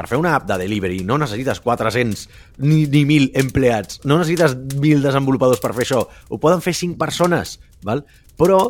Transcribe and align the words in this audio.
per 0.00 0.08
fer 0.08 0.16
una 0.16 0.32
app 0.38 0.46
de 0.48 0.56
delivery 0.56 1.02
no 1.04 1.18
necessites 1.20 1.60
400 1.60 2.24
ni, 2.64 2.86
ni 2.88 3.04
1.000 3.04 3.34
empleats, 3.42 4.00
no 4.08 4.16
necessites 4.16 4.56
1.000 4.56 5.04
desenvolupadors 5.04 5.60
per 5.60 5.74
fer 5.76 5.84
això, 5.84 6.06
ho 6.08 6.38
poden 6.40 6.64
fer 6.64 6.72
5 6.78 6.96
persones, 7.00 7.58
val? 7.84 8.06
però 8.40 8.62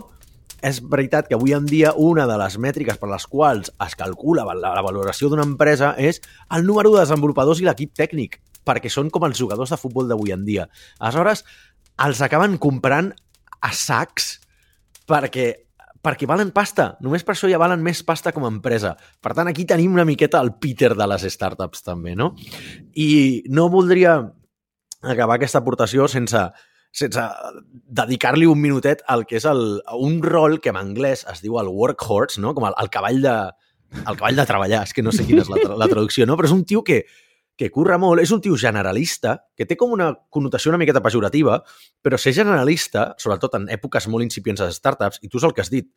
és 0.67 0.83
veritat 0.83 1.29
que 1.29 1.39
avui 1.39 1.55
en 1.57 1.69
dia 1.71 1.95
una 1.97 2.27
de 2.29 2.37
les 2.41 2.59
mètriques 2.61 2.99
per 3.01 3.09
les 3.13 3.25
quals 3.31 3.71
es 3.87 3.97
calcula 3.97 4.45
la, 4.51 4.75
la 4.75 4.85
valoració 4.85 5.31
d'una 5.31 5.47
empresa 5.47 5.95
és 5.97 6.19
el 6.53 6.67
número 6.67 6.93
de 6.93 7.05
desenvolupadors 7.05 7.63
i 7.63 7.69
l'equip 7.69 7.95
tècnic, 7.97 8.41
perquè 8.67 8.91
són 8.93 9.09
com 9.15 9.25
els 9.31 9.39
jugadors 9.39 9.73
de 9.73 9.79
futbol 9.81 10.11
d'avui 10.11 10.35
en 10.35 10.45
dia. 10.45 10.67
Aleshores, 10.99 11.47
els 12.05 12.21
acaben 12.27 12.59
comprant 12.59 13.15
a 13.61 13.73
sacs 13.77 14.35
perquè 15.09 15.53
perquè 16.05 16.29
valen 16.29 16.53
pasta. 16.57 16.95
Només 17.05 17.25
per 17.27 17.35
això 17.35 17.51
ja 17.51 17.61
valen 17.61 17.83
més 17.85 18.03
pasta 18.07 18.33
com 18.33 18.47
a 18.47 18.53
empresa. 18.53 18.95
Per 19.21 19.35
tant, 19.37 19.51
aquí 19.51 19.67
tenim 19.69 19.95
una 19.97 20.07
miqueta 20.09 20.41
el 20.41 20.55
Peter 20.61 20.95
de 20.97 21.07
les 21.13 21.27
startups, 21.35 21.85
també, 21.87 22.17
no? 22.17 22.33
I 22.97 23.45
no 23.53 23.69
voldria 23.73 24.19
acabar 25.01 25.37
aquesta 25.37 25.61
aportació 25.61 26.09
sense, 26.13 26.43
sense 26.93 27.25
dedicar-li 28.01 28.49
un 28.49 28.61
minutet 28.61 29.05
al 29.09 29.25
que 29.29 29.39
és 29.41 29.47
el, 29.49 29.81
un 29.97 30.21
rol 30.25 30.59
que 30.61 30.73
en 30.73 30.81
anglès 30.81 31.25
es 31.31 31.41
diu 31.45 31.59
el 31.61 31.71
workhorse, 31.73 32.41
no? 32.41 32.55
com 32.57 32.69
el, 32.69 32.77
el 32.81 32.91
cavall 32.93 33.23
de, 33.25 33.37
el 34.03 34.17
cavall 34.17 34.41
de 34.41 34.47
treballar, 34.49 34.85
és 34.85 34.93
que 34.97 35.05
no 35.05 35.15
sé 35.15 35.25
quina 35.29 35.45
és 35.45 35.53
la, 35.53 35.63
la 35.81 35.89
traducció, 35.89 36.29
no? 36.29 36.37
però 36.37 36.51
és 36.51 36.57
un 36.57 36.67
tio 36.69 36.85
que, 36.85 37.05
que 37.61 37.69
curra 37.69 37.99
molt, 38.01 38.23
és 38.23 38.31
un 38.33 38.41
tio 38.41 38.57
generalista, 38.57 39.35
que 39.53 39.67
té 39.69 39.77
com 39.77 39.93
una 39.93 40.15
connotació 40.33 40.73
una 40.73 40.81
miqueta 40.81 41.03
pejorativa, 41.05 41.59
però 42.01 42.17
ser 42.17 42.33
generalista, 42.33 43.11
sobretot 43.21 43.59
en 43.59 43.69
èpoques 43.75 44.09
molt 44.09 44.25
incipients 44.25 44.63
de 44.65 44.71
startups, 44.73 45.21
i 45.21 45.29
tu 45.29 45.37
és 45.37 45.45
el 45.45 45.53
que 45.53 45.61
has 45.61 45.73
dit, 45.73 45.91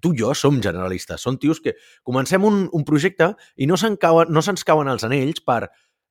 tu 0.00 0.14
i 0.16 0.22
jo 0.22 0.32
som 0.34 0.56
generalistes, 0.64 1.20
són 1.20 1.36
tios 1.38 1.60
que 1.60 1.76
comencem 2.02 2.42
un, 2.48 2.64
un 2.72 2.88
projecte 2.88 3.34
i 3.60 3.68
no 3.68 3.76
se'ns 3.76 4.00
cauen, 4.00 4.32
no 4.32 4.40
se 4.40 4.56
cauen 4.64 4.88
els 4.88 5.04
anells 5.04 5.44
per 5.44 5.66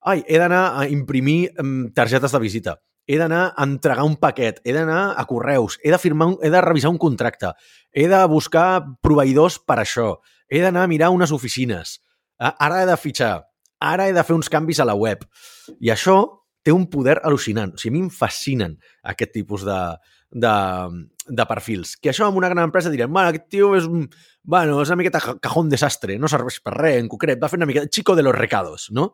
ai, 0.06 0.22
he 0.28 0.38
d'anar 0.38 0.64
a 0.78 0.88
imprimir 0.90 1.52
targetes 1.98 2.32
de 2.32 2.42
visita, 2.42 2.78
he 3.10 3.18
d'anar 3.18 3.52
a 3.58 3.66
entregar 3.66 4.06
un 4.06 4.16
paquet, 4.22 4.62
he 4.64 4.74
d'anar 4.74 5.16
a 5.18 5.26
correus, 5.26 5.80
he 5.84 5.92
de, 5.92 5.98
firmar 5.98 6.32
un, 6.32 6.38
he 6.46 6.54
de 6.54 6.62
revisar 6.62 6.94
un 6.94 7.02
contracte, 7.02 7.56
he 7.92 8.08
de 8.10 8.22
buscar 8.30 8.82
proveïdors 9.02 9.60
per 9.66 9.82
això, 9.82 10.20
he 10.48 10.62
d'anar 10.62 10.86
a 10.86 10.92
mirar 10.92 11.12
unes 11.14 11.34
oficines, 11.34 12.00
ara 12.38 12.84
he 12.84 12.90
de 12.90 12.98
fitxar, 12.98 13.51
ara 13.82 14.08
he 14.08 14.14
de 14.16 14.24
fer 14.24 14.38
uns 14.38 14.50
canvis 14.50 14.80
a 14.80 14.88
la 14.88 14.96
web. 14.96 15.26
I 15.82 15.92
això 15.94 16.22
té 16.64 16.74
un 16.74 16.88
poder 16.94 17.18
al·lucinant. 17.26 17.74
O 17.74 17.82
sigui, 17.82 17.96
a 17.96 17.98
mi 17.98 18.06
em 18.06 18.12
fascinen 18.14 18.78
aquest 19.14 19.34
tipus 19.34 19.66
de, 19.66 19.80
de, 20.32 20.56
de 21.28 21.46
perfils. 21.50 21.96
Que 21.98 22.12
això 22.14 22.28
amb 22.28 22.40
una 22.40 22.50
gran 22.54 22.70
empresa 22.70 22.94
direm, 22.94 23.12
bueno, 23.12 23.34
aquest 23.34 23.50
tio 23.52 23.74
és, 23.78 23.88
un, 23.90 24.08
bueno, 24.44 24.80
és 24.82 24.94
una 24.94 25.00
miqueta 25.02 25.22
cajón 25.42 25.72
desastre, 25.74 26.18
no 26.22 26.30
serveix 26.32 26.62
per 26.64 26.76
res, 26.78 27.00
en 27.02 27.10
concret, 27.12 27.42
va 27.42 27.50
fer 27.52 27.60
una 27.60 27.70
miqueta 27.70 27.90
chico 27.90 28.16
de 28.16 28.26
los 28.26 28.38
recados, 28.38 28.90
no? 28.92 29.12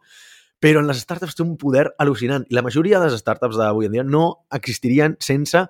Però 0.60 0.82
en 0.82 0.88
les 0.90 1.00
startups 1.04 1.38
té 1.38 1.46
un 1.46 1.56
poder 1.62 1.86
al·lucinant. 2.02 2.48
I 2.50 2.58
la 2.58 2.66
majoria 2.66 3.00
de 3.00 3.12
les 3.12 3.22
startups 3.22 3.60
d'avui 3.60 3.88
en 3.88 3.94
dia 3.94 4.04
no 4.04 4.48
existirien 4.54 5.16
sense 5.22 5.68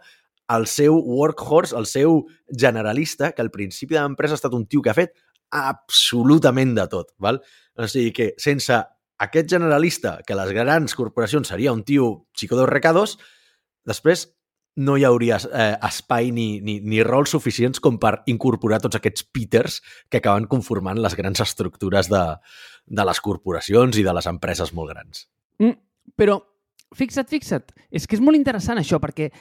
el 0.48 0.68
seu 0.72 0.96
workhorse, 0.96 1.76
el 1.76 1.86
seu 1.86 2.22
generalista, 2.48 3.34
que 3.36 3.44
al 3.44 3.52
principi 3.52 3.98
de 3.98 4.02
l'empresa 4.02 4.38
ha 4.38 4.40
estat 4.40 4.56
un 4.56 4.64
tio 4.66 4.82
que 4.82 4.94
ha 4.94 4.96
fet 4.96 5.12
absolutament 5.52 6.76
de 6.78 6.88
tot. 6.92 7.14
Val? 7.24 7.42
O 7.78 7.88
sigui 7.88 8.14
que 8.16 8.32
sense 8.42 8.78
aquest 9.18 9.50
generalista, 9.50 10.20
que 10.26 10.38
les 10.38 10.54
grans 10.54 10.96
corporacions 10.96 11.50
seria 11.50 11.74
un 11.74 11.84
tio 11.84 12.28
chico 12.38 12.58
dos 12.58 12.70
recados, 12.70 13.18
després 13.88 14.28
no 14.78 14.94
hi 14.98 15.06
hauria 15.08 15.40
eh, 15.42 15.74
espai 15.88 16.30
ni, 16.32 16.60
ni, 16.62 16.78
ni 16.86 17.02
rols 17.06 17.34
suficients 17.34 17.82
com 17.82 17.98
per 18.02 18.20
incorporar 18.30 18.78
tots 18.84 19.00
aquests 19.00 19.26
Peters 19.34 19.80
que 20.10 20.22
acaben 20.22 20.46
conformant 20.52 21.02
les 21.02 21.18
grans 21.18 21.42
estructures 21.42 22.12
de, 22.14 22.22
de 22.86 23.08
les 23.10 23.22
corporacions 23.26 23.98
i 23.98 24.06
de 24.06 24.14
les 24.14 24.30
empreses 24.30 24.74
molt 24.78 24.94
grans. 24.94 25.26
Mm, 25.58 25.74
però, 26.14 26.38
fixa't, 26.96 27.30
fixa't, 27.32 27.74
és 27.90 28.06
que 28.06 28.20
és 28.20 28.22
molt 28.24 28.38
interessant 28.38 28.78
això, 28.78 29.02
perquè 29.02 29.32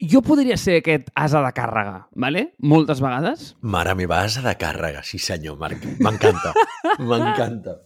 jo 0.00 0.22
podria 0.22 0.56
ser 0.60 0.80
aquest 0.82 1.08
asa 1.14 1.40
de 1.44 1.52
càrrega, 1.56 2.06
¿vale? 2.14 2.50
moltes 2.58 3.00
vegades. 3.00 3.54
Mare 3.60 3.94
meva, 3.96 4.22
asa 4.24 4.42
de 4.44 4.54
càrrega, 4.60 5.02
sí 5.02 5.18
senyor, 5.18 5.58
Marc. 5.60 5.84
M'encanta, 6.00 6.52
m'encanta. 6.98 7.78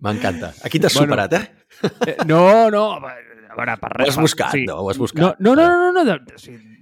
M'encanta. 0.00 0.54
Aquí 0.64 0.80
t'has 0.80 0.94
bueno, 0.94 1.12
superat, 1.12 1.32
eh? 1.34 1.50
eh? 2.06 2.16
No, 2.26 2.70
no, 2.70 2.84
a 2.96 3.00
veure, 3.56 3.76
per 3.82 3.90
res. 3.92 4.08
Ho 4.08 4.10
has 4.14 4.22
buscat, 4.22 4.54
sí. 4.56 4.64
no? 4.68 4.78
Ho 4.80 4.90
has 4.90 4.98
buscat. 4.98 5.40
No, 5.40 5.54
no, 5.54 5.66
no, 5.66 5.92
no, 5.92 5.92
no 5.92 6.04
de, 6.06 6.16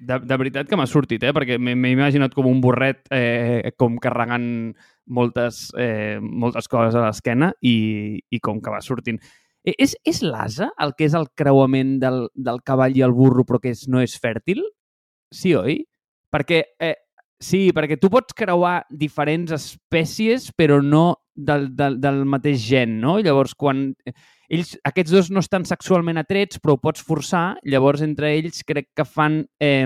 de, 0.06 0.20
de 0.20 0.38
veritat 0.38 0.68
que 0.68 0.78
m'ha 0.78 0.86
sortit, 0.86 1.24
eh? 1.24 1.32
Perquè 1.34 1.58
m'he 1.58 1.92
imaginat 1.94 2.36
com 2.36 2.46
un 2.50 2.62
borret 2.62 3.08
eh, 3.14 3.72
com 3.80 3.98
carregant 4.02 4.46
moltes, 5.08 5.68
eh, 5.80 6.18
moltes 6.20 6.68
coses 6.70 6.94
a 6.94 7.08
l'esquena 7.08 7.50
i, 7.64 8.20
i 8.30 8.40
com 8.44 8.62
que 8.62 8.74
va 8.74 8.82
sortint. 8.84 9.18
És, 9.76 9.96
és 10.06 10.22
l'asa 10.22 10.70
el 10.82 10.94
que 10.96 11.08
és 11.08 11.14
el 11.18 11.28
creuament 11.36 11.98
del, 12.02 12.26
del 12.34 12.62
cavall 12.66 12.96
i 12.96 13.04
el 13.04 13.14
burro 13.16 13.44
però 13.48 13.60
que 13.62 13.72
és, 13.74 13.86
no 13.90 14.02
és 14.04 14.16
fèrtil? 14.20 14.62
Sí, 15.34 15.54
oi? 15.58 15.80
Perquè, 16.32 16.62
eh, 16.80 16.94
sí, 17.40 17.68
perquè 17.76 17.98
tu 18.00 18.10
pots 18.12 18.36
creuar 18.36 18.82
diferents 18.90 19.52
espècies 19.56 20.50
però 20.56 20.80
no 20.84 21.18
del, 21.34 21.68
del, 21.76 21.98
del 22.00 22.24
mateix 22.28 22.62
gen, 22.64 22.98
no? 23.02 23.18
Llavors, 23.22 23.54
quan 23.58 23.92
ells, 24.48 24.74
aquests 24.88 25.12
dos 25.12 25.30
no 25.34 25.42
estan 25.44 25.66
sexualment 25.68 26.20
atrets, 26.20 26.60
però 26.62 26.76
ho 26.76 26.82
pots 26.82 27.04
forçar, 27.04 27.58
llavors 27.68 28.02
entre 28.04 28.32
ells 28.36 28.64
crec 28.68 28.90
que 28.96 29.04
fan, 29.04 29.42
eh, 29.60 29.84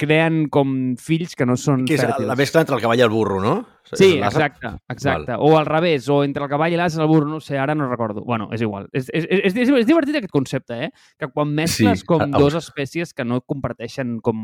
creen 0.00 0.46
com 0.52 0.96
fills 1.00 1.34
que 1.36 1.48
no 1.48 1.56
són 1.60 1.86
que 1.88 1.96
és 1.96 2.04
fèrtils. 2.04 2.28
la 2.28 2.36
mescla 2.38 2.64
entre 2.66 2.76
el 2.76 2.84
cavall 2.84 3.00
i 3.00 3.06
el 3.06 3.12
burro, 3.12 3.40
no? 3.40 3.56
Sí, 3.92 4.18
exacte, 4.18 4.66
exacte. 4.88 5.32
Val. 5.32 5.40
O 5.40 5.58
al 5.58 5.66
revés, 5.66 6.08
o 6.08 6.24
entre 6.24 6.42
el 6.42 6.50
cavall 6.50 6.74
i 6.74 6.78
l'as 6.78 6.96
i 6.96 7.00
el 7.00 7.06
burro, 7.06 7.28
no 7.30 7.40
sé, 7.40 7.58
ara 7.58 7.74
no 7.74 7.86
recordo. 7.88 8.24
Bueno, 8.26 8.48
és 8.52 8.64
igual. 8.64 8.88
És, 8.92 9.06
és, 9.14 9.28
és, 9.30 9.54
és, 9.54 9.70
és 9.70 9.86
divertit 9.86 10.18
aquest 10.18 10.32
concepte, 10.32 10.78
eh? 10.88 10.90
Que 11.20 11.28
quan 11.30 11.52
mescles 11.54 12.02
sí, 12.02 12.06
com 12.08 12.24
a, 12.24 12.30
dos 12.34 12.56
espècies 12.58 13.14
que 13.14 13.24
no 13.24 13.40
comparteixen 13.46 14.18
com 14.26 14.42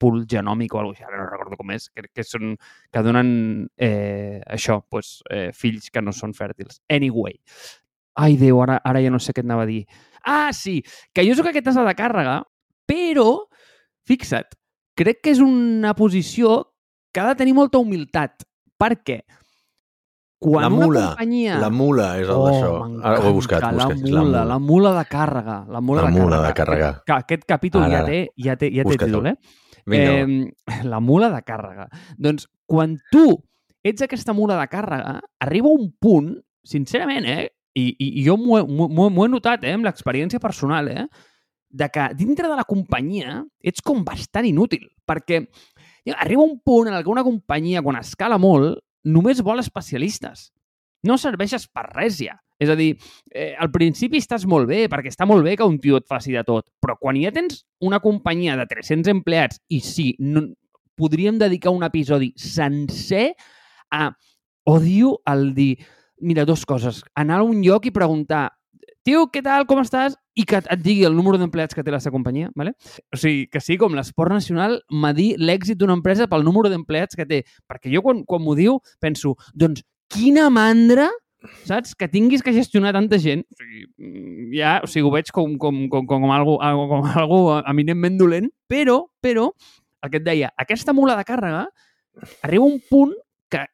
pool 0.00 0.24
genòmic 0.26 0.74
o 0.74 0.80
alguna 0.80 0.98
cosa, 0.98 1.06
ara 1.06 1.22
no 1.22 1.28
recordo 1.28 1.60
com 1.60 1.70
és, 1.76 1.86
que, 1.94 2.08
que, 2.10 2.24
són, 2.26 2.56
que 2.90 3.04
donen 3.06 3.30
eh, 3.78 4.40
això, 4.48 4.80
pues, 4.90 5.20
eh, 5.30 5.50
fills 5.54 5.90
que 5.94 6.02
no 6.02 6.14
són 6.16 6.34
fèrtils. 6.34 6.80
Anyway, 6.90 7.38
Ai, 8.18 8.36
Déu, 8.40 8.60
ara, 8.62 8.80
ara 8.84 9.02
ja 9.02 9.10
no 9.12 9.20
sé 9.22 9.34
què 9.34 9.44
et 9.44 9.48
anava 9.48 9.66
a 9.66 9.70
dir. 9.70 9.84
Ah, 10.26 10.50
sí, 10.56 10.80
que 11.14 11.24
jo 11.26 11.36
sóc 11.38 11.50
aquest 11.50 11.70
asa 11.72 11.84
de 11.86 11.94
càrrega, 11.96 12.40
però, 12.88 13.28
fixa't, 14.08 14.50
crec 14.98 15.22
que 15.24 15.34
és 15.34 15.42
una 15.44 15.94
posició 15.96 16.62
que 17.14 17.22
ha 17.22 17.28
de 17.30 17.38
tenir 17.38 17.54
molta 17.56 17.80
humilitat. 17.80 18.44
Per 18.80 18.94
què? 19.04 19.20
Quan 20.40 20.64
la 20.64 20.70
mula, 20.72 20.86
una 20.88 21.06
companyia... 21.12 21.56
La 21.60 21.68
mula 21.68 22.06
és 22.16 22.28
el 22.28 22.38
oh, 22.38 22.44
d'això. 22.48 22.70
Ara 23.04 23.20
ho 23.20 23.28
he 23.28 23.32
buscat. 23.36 23.64
La 23.64 23.72
buscat, 23.76 23.98
mula, 24.00 24.12
la 24.14 24.22
mula, 24.24 24.44
la 24.48 24.58
mula 24.64 24.92
de 24.96 25.02
càrrega. 25.10 25.56
La 25.68 25.82
mula, 25.84 26.06
la 26.06 26.08
de, 26.08 26.16
mula 26.16 26.38
càrrega. 26.38 26.46
de 26.46 26.56
càrrega. 26.60 26.90
Que 27.04 27.16
aquest 27.16 27.44
capítol 27.48 27.84
ara, 27.84 27.98
ja 27.98 28.06
té, 28.08 28.20
ja 28.40 28.56
té, 28.56 28.70
ja 28.72 28.86
té 28.88 28.96
títol, 29.04 29.28
eh? 29.28 29.36
eh? 29.98 30.80
La 30.88 31.02
mula 31.04 31.28
de 31.34 31.42
càrrega. 31.44 31.90
Doncs 32.16 32.48
quan 32.70 32.96
tu 33.12 33.26
ets 33.84 34.06
aquesta 34.06 34.32
mula 34.36 34.56
de 34.56 34.64
càrrega, 34.72 35.18
arriba 35.44 35.74
un 35.76 35.90
punt, 36.00 36.32
sincerament, 36.64 37.28
eh? 37.28 37.50
I, 37.74 37.94
i 37.98 38.24
jo 38.24 38.36
m'ho 38.40 39.24
he 39.24 39.30
notat 39.30 39.64
eh, 39.64 39.74
amb 39.76 39.86
l'experiència 39.86 40.42
personal, 40.42 40.88
eh, 40.90 41.06
de 41.70 41.88
que 41.92 42.08
dintre 42.18 42.48
de 42.50 42.56
la 42.58 42.66
companyia 42.66 43.40
ets 43.62 43.82
com 43.84 44.02
bastant 44.04 44.46
inútil, 44.48 44.88
perquè 45.06 45.44
arriba 46.16 46.42
un 46.42 46.58
punt 46.64 46.90
en 46.90 46.98
què 46.98 47.12
una 47.12 47.26
companyia, 47.26 47.82
quan 47.82 48.00
escala 48.00 48.40
molt, 48.42 48.80
només 49.04 49.42
vol 49.46 49.62
especialistes. 49.62 50.50
No 51.06 51.16
serveixes 51.16 51.68
per 51.70 51.86
res 51.92 52.18
ja. 52.20 52.36
És 52.60 52.68
a 52.68 52.76
dir, 52.76 52.90
eh, 53.32 53.54
al 53.56 53.70
principi 53.72 54.18
estàs 54.20 54.44
molt 54.44 54.68
bé, 54.68 54.82
perquè 54.92 55.08
està 55.08 55.24
molt 55.24 55.46
bé 55.46 55.54
que 55.56 55.64
un 55.64 55.78
tio 55.80 55.96
et 55.96 56.08
faci 56.08 56.34
de 56.34 56.42
tot, 56.44 56.66
però 56.82 56.98
quan 57.00 57.16
ja 57.16 57.30
tens 57.32 57.62
una 57.80 58.02
companyia 58.04 58.56
de 58.58 58.66
300 58.68 59.08
empleats, 59.14 59.62
i 59.72 59.78
sí, 59.80 60.10
no, 60.20 60.42
podríem 61.00 61.38
dedicar 61.40 61.72
un 61.72 61.86
episodi 61.86 62.34
sencer 62.36 63.30
a 63.90 64.10
odio 64.68 65.22
el 65.24 65.54
dir 65.56 65.78
mira, 66.20 66.46
dues 66.48 66.64
coses. 66.68 67.02
Anar 67.18 67.40
a 67.40 67.46
un 67.46 67.62
lloc 67.64 67.86
i 67.88 67.94
preguntar 67.94 68.48
tio, 69.06 69.26
què 69.32 69.42
tal, 69.44 69.64
com 69.68 69.80
estàs? 69.82 70.16
I 70.36 70.44
que 70.48 70.60
et 70.60 70.82
digui 70.82 71.06
el 71.08 71.16
número 71.16 71.40
d'empleats 71.40 71.76
que 71.76 71.84
té 71.84 71.92
la 71.92 72.00
seva 72.00 72.14
companyia, 72.18 72.50
¿vale? 72.56 72.74
O 73.12 73.18
sigui, 73.20 73.46
que 73.50 73.62
sí, 73.64 73.76
com 73.80 73.96
l'esport 73.96 74.32
nacional, 74.32 74.78
medir 74.92 75.32
l'èxit 75.40 75.80
d'una 75.80 75.96
empresa 75.98 76.28
pel 76.30 76.44
número 76.46 76.70
d'empleats 76.72 77.18
que 77.18 77.26
té. 77.28 77.42
Perquè 77.68 77.92
jo, 77.92 78.04
quan, 78.04 78.22
quan 78.28 78.44
m'ho 78.44 78.54
diu, 78.58 78.78
penso, 79.02 79.34
doncs, 79.56 79.82
quina 80.12 80.48
mandra 80.52 81.08
saps? 81.64 81.94
Que 81.96 82.08
tinguis 82.08 82.42
que 82.44 82.52
gestionar 82.52 82.92
tanta 82.92 83.18
gent, 83.18 83.44
o 83.48 83.56
sigui, 83.56 83.84
mm, 83.96 84.50
ja, 84.56 84.78
o 84.84 84.88
sigui, 84.90 85.06
ho 85.08 85.12
veig 85.14 85.30
com, 85.32 85.56
com, 85.58 85.86
com, 85.88 86.06
com, 86.06 86.26
com, 86.26 86.32
algo, 86.32 86.58
com 86.60 87.06
algo 87.22 87.40
eminentment 87.60 88.18
dolent, 88.20 88.50
però, 88.68 89.02
però, 89.22 89.50
el 90.04 90.12
que 90.12 90.20
et 90.20 90.26
deia, 90.26 90.52
aquesta 90.60 90.94
mula 90.96 91.16
de 91.16 91.24
càrrega 91.28 91.64
arriba 92.44 92.66
un 92.66 92.78
punt 92.90 93.14
que, 93.52 93.64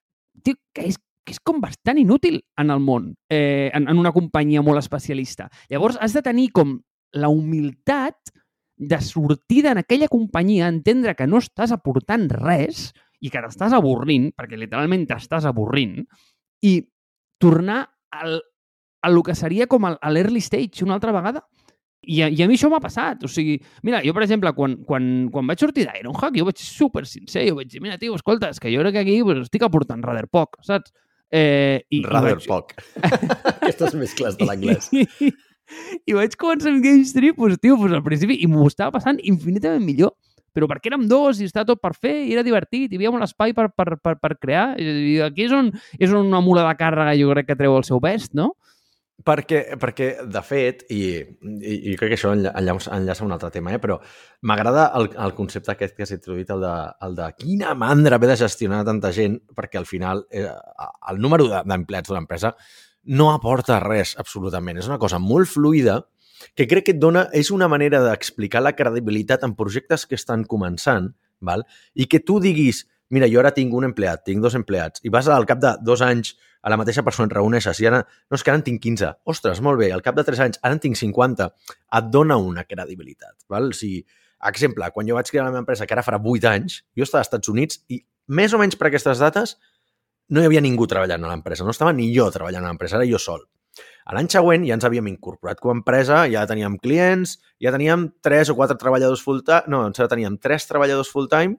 tio, 0.44 0.58
que 0.74 0.86
és 0.90 0.98
que 1.26 1.34
és 1.34 1.42
com 1.42 1.58
bastant 1.60 1.98
inútil 1.98 2.38
en 2.60 2.70
el 2.70 2.80
món, 2.80 3.10
eh, 3.28 3.68
en, 3.74 3.88
en 3.90 3.98
una 3.98 4.14
companyia 4.14 4.62
molt 4.62 4.78
especialista. 4.78 5.50
Llavors, 5.72 5.98
has 6.00 6.14
de 6.14 6.22
tenir 6.22 6.52
com 6.54 6.78
la 7.16 7.28
humilitat 7.32 8.32
de 8.76 9.00
sortir 9.00 9.64
en 9.66 9.80
aquella 9.80 10.08
companyia, 10.08 10.68
entendre 10.68 11.16
que 11.16 11.26
no 11.26 11.40
estàs 11.40 11.72
aportant 11.72 12.28
res 12.30 12.90
i 13.24 13.32
que 13.32 13.40
t'estàs 13.40 13.74
avorrint, 13.74 14.30
perquè 14.36 14.58
literalment 14.60 15.06
t'estàs 15.08 15.48
avorrint, 15.48 16.02
i 16.62 16.78
tornar 17.40 17.82
al, 18.12 18.38
al 19.02 19.22
que 19.24 19.36
seria 19.36 19.66
com 19.70 19.88
l'early 19.88 20.42
stage 20.44 20.84
una 20.84 20.98
altra 21.00 21.14
vegada. 21.16 21.42
I 22.06 22.20
a, 22.22 22.28
i 22.30 22.42
a 22.44 22.46
mi 22.46 22.54
això 22.54 22.68
m'ha 22.70 22.82
passat. 22.82 23.24
O 23.26 23.30
sigui, 23.30 23.56
mira, 23.82 24.02
jo, 24.04 24.12
per 24.14 24.22
exemple, 24.22 24.52
quan, 24.54 24.76
quan, 24.86 25.08
quan 25.32 25.48
vaig 25.48 25.64
sortir 25.64 25.88
d'Ironhack, 25.88 26.36
jo 26.38 26.46
vaig 26.46 26.60
ser 26.60 26.68
super 26.68 27.02
sincer. 27.08 27.48
Jo 27.48 27.56
vaig 27.58 27.72
dir, 27.72 27.82
mira, 27.82 27.96
tio, 27.98 28.14
escolta, 28.14 28.52
és 28.52 28.62
que 28.62 28.70
jo 28.70 28.84
crec 28.84 28.94
que 28.94 29.02
aquí 29.02 29.16
pues, 29.26 29.40
estic 29.42 29.64
aportant 29.66 30.04
rather 30.06 30.28
poc, 30.30 30.60
saps? 30.66 30.92
Eh, 31.32 31.82
i, 31.90 32.02
rather 32.06 32.36
i 32.36 32.38
vaig... 32.38 32.46
poc. 32.46 32.76
Aquestes 33.56 33.96
mescles 33.98 34.38
de 34.38 34.48
l'anglès. 34.48 34.90
I, 34.94 35.06
i, 35.26 35.32
I 36.06 36.16
vaig 36.16 36.36
començar 36.38 36.70
amb 36.70 36.84
Game 36.84 37.04
Street, 37.08 37.36
pues, 37.38 37.58
tio, 37.62 37.78
pues, 37.80 37.94
al 37.96 38.04
principi, 38.06 38.38
i 38.42 38.50
m'ho 38.50 38.68
estava 38.70 38.94
passant 38.98 39.20
infinitament 39.22 39.84
millor 39.84 40.14
però 40.56 40.64
perquè 40.70 40.88
érem 40.88 41.04
dos 41.04 41.36
i 41.42 41.44
estava 41.44 41.68
tot 41.68 41.82
per 41.84 41.92
fer 41.92 42.14
i 42.24 42.32
era 42.32 42.44
divertit, 42.46 42.88
hi 42.88 42.96
havia 42.96 43.12
un 43.12 43.20
espai 43.26 43.52
per, 43.52 43.66
per, 43.76 43.98
per, 44.00 44.14
per 44.16 44.30
crear. 44.40 44.70
I 44.80 45.18
aquí 45.26 45.44
és 45.44 45.52
on, 45.52 45.68
és 46.00 46.08
on 46.08 46.30
una 46.30 46.40
mula 46.40 46.64
de 46.64 46.72
càrrega 46.80 47.12
jo 47.18 47.28
crec 47.34 47.50
que 47.50 47.58
treu 47.60 47.76
el 47.76 47.84
seu 47.84 48.00
best, 48.00 48.32
no? 48.32 48.54
Perquè, 49.24 49.78
perquè 49.80 50.06
de 50.28 50.40
fet, 50.44 50.82
i, 50.92 51.00
i, 51.16 51.76
i 51.90 51.94
crec 51.96 52.12
que 52.12 52.18
això 52.18 52.34
enllaça, 52.36 52.92
enllaça 52.94 53.24
un 53.24 53.32
altre 53.32 53.48
tema, 53.54 53.72
eh? 53.72 53.80
però 53.80 53.96
m'agrada 54.46 54.90
el, 54.98 55.08
el 55.24 55.32
concepte 55.34 55.72
aquest 55.72 55.96
que 55.96 56.04
has 56.04 56.12
introduït, 56.12 56.52
el 56.52 56.60
de, 56.62 56.74
el 57.06 57.16
de 57.16 57.30
quina 57.40 57.72
mandra 57.74 58.20
haver 58.20 58.28
de 58.34 58.36
gestionar 58.44 58.82
tanta 58.86 59.10
gent, 59.16 59.38
perquè 59.56 59.80
al 59.80 59.88
final 59.88 60.26
eh, 60.30 60.44
el 61.10 61.22
número 61.24 61.48
d'empleats 61.48 62.12
de 62.12 62.14
l'empresa 62.14 62.52
no 63.06 63.30
aporta 63.32 63.80
res, 63.80 64.14
absolutament. 64.20 64.78
És 64.82 64.90
una 64.90 65.00
cosa 65.00 65.18
molt 65.22 65.48
fluida 65.48 66.02
que 66.54 66.66
crec 66.68 66.86
que 66.86 66.94
et 66.94 67.00
dona, 67.00 67.26
és 67.32 67.50
una 67.54 67.70
manera 67.72 68.02
d'explicar 68.04 68.60
la 68.62 68.74
credibilitat 68.76 69.46
en 69.46 69.56
projectes 69.56 70.04
que 70.06 70.18
estan 70.18 70.44
començant, 70.44 71.14
val? 71.40 71.64
i 71.94 72.06
que 72.10 72.20
tu 72.20 72.38
diguis, 72.42 72.84
mira, 73.10 73.28
jo 73.30 73.40
ara 73.42 73.52
tinc 73.54 73.74
un 73.74 73.86
empleat, 73.88 74.24
tinc 74.26 74.42
dos 74.42 74.56
empleats, 74.58 75.02
i 75.04 75.12
vas 75.12 75.28
al 75.28 75.46
cap 75.46 75.60
de 75.62 75.76
dos 75.86 76.02
anys 76.02 76.34
a 76.66 76.70
la 76.72 76.78
mateixa 76.80 77.04
persona 77.06 77.30
et 77.30 77.36
reuneixes 77.36 77.78
i 77.78 77.86
ara, 77.86 78.00
no, 78.02 78.34
és 78.34 78.42
que 78.42 78.50
ara 78.50 78.58
en 78.58 78.64
tinc 78.66 78.82
15. 78.82 79.12
Ostres, 79.30 79.60
molt 79.62 79.78
bé, 79.78 79.92
al 79.94 80.02
cap 80.02 80.16
de 80.18 80.24
3 80.26 80.40
anys, 80.48 80.60
ara 80.66 80.74
en 80.74 80.82
tinc 80.82 80.98
50. 80.98 81.46
Et 81.98 82.08
dona 82.10 82.38
una 82.42 82.64
credibilitat. 82.66 83.36
Val? 83.52 83.70
O 83.70 83.76
sigui, 83.76 84.00
exemple, 84.50 84.88
quan 84.94 85.06
jo 85.06 85.14
vaig 85.14 85.30
crear 85.30 85.46
la 85.46 85.52
meva 85.52 85.62
empresa, 85.62 85.86
que 85.86 85.94
ara 85.94 86.02
farà 86.02 86.18
8 86.18 86.50
anys, 86.50 86.80
jo 86.98 87.06
estava 87.06 87.22
als 87.22 87.30
Estats 87.30 87.52
Units 87.52 87.84
i 87.86 88.00
més 88.26 88.50
o 88.50 88.58
menys 88.58 88.74
per 88.74 88.88
aquestes 88.90 89.22
dates 89.22 89.54
no 90.34 90.42
hi 90.42 90.48
havia 90.48 90.62
ningú 90.64 90.88
treballant 90.90 91.22
a 91.22 91.30
l'empresa. 91.30 91.62
No 91.62 91.74
estava 91.74 91.92
ni 91.94 92.08
jo 92.14 92.26
treballant 92.34 92.66
a 92.66 92.72
l'empresa, 92.72 92.98
era 92.98 93.06
jo 93.06 93.20
sol. 93.22 93.46
A 94.06 94.14
l'any 94.16 94.28
següent 94.32 94.64
ja 94.66 94.74
ens 94.74 94.86
havíem 94.86 95.06
incorporat 95.10 95.60
com 95.62 95.70
a 95.70 95.76
empresa, 95.76 96.24
ja 96.30 96.42
teníem 96.50 96.78
clients, 96.82 97.36
ja 97.62 97.70
teníem 97.74 98.08
3 98.26 98.50
o 98.50 98.58
4 98.58 98.78
treballadors 98.80 99.22
full-time, 99.22 99.70
no, 99.70 99.84
ens 99.86 100.02
teníem 100.02 100.38
3 100.42 100.66
treballadors 100.70 101.10
full-time 101.12 101.58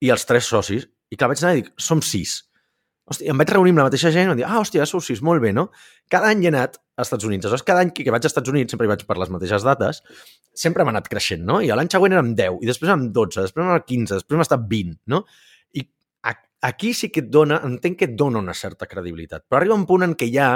i 0.00 0.10
els 0.10 0.26
3 0.26 0.50
socis. 0.56 0.88
I 1.12 1.16
clar, 1.20 1.30
vaig 1.30 1.44
anar 1.44 1.54
i 1.54 1.62
dic, 1.62 1.70
som 1.78 2.00
6 2.02 2.40
Hòstia, 3.04 3.34
em 3.34 3.40
vaig 3.40 3.50
reunir 3.52 3.74
amb 3.74 3.82
la 3.82 3.84
mateixa 3.90 4.10
gent 4.12 4.30
i 4.30 4.32
em 4.32 4.38
dir, 4.38 4.44
ah, 4.48 4.56
hòstia, 4.62 4.86
sou 4.88 5.02
sis, 5.04 5.20
molt 5.20 5.42
bé, 5.44 5.50
no? 5.52 5.66
Cada 6.12 6.30
any 6.32 6.46
he 6.46 6.48
anat 6.48 6.78
als 6.96 7.10
Estats 7.10 7.26
Units. 7.28 7.44
Aleshores, 7.44 7.64
cada 7.68 7.82
any 7.84 7.90
que 7.92 8.06
vaig 8.08 8.22
als 8.22 8.30
Estats 8.30 8.48
Units, 8.48 8.72
sempre 8.72 8.86
hi 8.88 8.90
vaig 8.94 9.02
per 9.04 9.18
les 9.20 9.32
mateixes 9.32 9.66
dates, 9.66 10.00
sempre 10.56 10.84
hem 10.84 10.92
anat 10.94 11.10
creixent, 11.12 11.42
no? 11.44 11.58
I 11.60 11.68
l'any 11.76 11.90
següent 11.92 12.16
érem 12.16 12.30
10, 12.38 12.56
i 12.64 12.70
després 12.70 12.88
érem 12.88 13.10
12, 13.12 13.44
després 13.44 13.66
érem 13.66 13.84
15, 13.90 14.22
després 14.22 14.38
hem 14.38 14.44
estat 14.46 14.64
20, 14.70 14.94
no? 15.12 15.20
I 15.76 15.84
aquí 16.64 16.94
sí 16.96 17.10
que 17.12 17.20
et 17.20 17.28
dona, 17.28 17.58
entenc 17.68 17.98
que 18.00 18.08
et 18.08 18.14
dona 18.16 18.40
una 18.40 18.54
certa 18.56 18.88
credibilitat, 18.88 19.44
però 19.50 19.60
arriba 19.60 19.76
un 19.76 19.84
punt 19.90 20.06
en 20.06 20.14
què 20.16 20.30
ja 20.32 20.48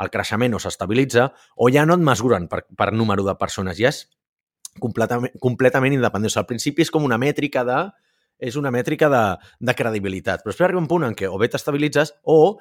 el 0.00 0.12
creixement 0.14 0.54
o 0.54 0.60
s'estabilitza 0.62 1.26
o 1.58 1.72
ja 1.74 1.82
no 1.88 1.96
et 1.98 2.04
mesuren 2.06 2.46
per, 2.52 2.62
per 2.70 2.92
número 2.94 3.26
de 3.26 3.34
persones, 3.40 3.80
ja 3.82 3.90
és 3.90 4.04
completament, 4.78 5.34
completament 5.42 5.98
independent. 5.98 6.30
O 6.30 6.36
sigui, 6.36 6.44
al 6.44 6.52
principi 6.54 6.86
és 6.86 6.94
com 6.94 7.02
una 7.08 7.18
mètrica 7.18 7.66
de 7.66 7.80
és 8.40 8.56
una 8.56 8.72
mètrica 8.74 9.10
de, 9.12 9.24
de 9.60 9.76
credibilitat. 9.76 10.42
Però 10.42 10.52
després 10.52 10.68
arriba 10.68 10.82
un 10.82 10.90
punt 10.90 11.06
en 11.06 11.16
què 11.16 11.28
o 11.30 11.38
bé 11.40 11.50
t'estabilitzes 11.52 12.14
o 12.24 12.58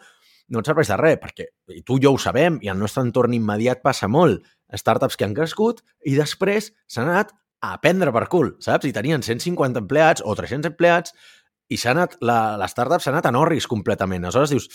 no 0.50 0.62
et 0.62 0.70
serveix 0.70 0.90
de 0.90 0.98
res, 0.98 1.20
perquè 1.22 1.50
i 1.76 1.84
tu 1.86 2.00
i 2.00 2.04
jo 2.04 2.16
ho 2.16 2.22
sabem, 2.22 2.58
i 2.66 2.72
al 2.72 2.80
nostre 2.82 3.04
entorn 3.06 3.36
immediat 3.38 3.84
passa 3.86 4.10
molt. 4.10 4.46
Startups 4.76 5.18
que 5.18 5.26
han 5.26 5.36
crescut 5.38 5.84
i 6.10 6.16
després 6.18 6.72
s'han 6.90 7.10
anat 7.10 7.34
a 7.66 7.76
prendre 7.82 8.12
per 8.16 8.26
cul, 8.32 8.54
saps? 8.64 8.88
I 8.88 8.96
tenien 8.96 9.24
150 9.26 9.84
empleats 9.84 10.24
o 10.26 10.36
300 10.38 10.72
empleats 10.72 11.14
i 11.70 11.78
s'ha 11.78 11.92
anat, 11.94 12.16
la, 12.26 12.58
s'ha 12.66 13.12
anat 13.12 13.28
a 13.30 13.34
Norris 13.34 13.68
completament. 13.70 14.26
Aleshores 14.26 14.54
dius, 14.54 14.70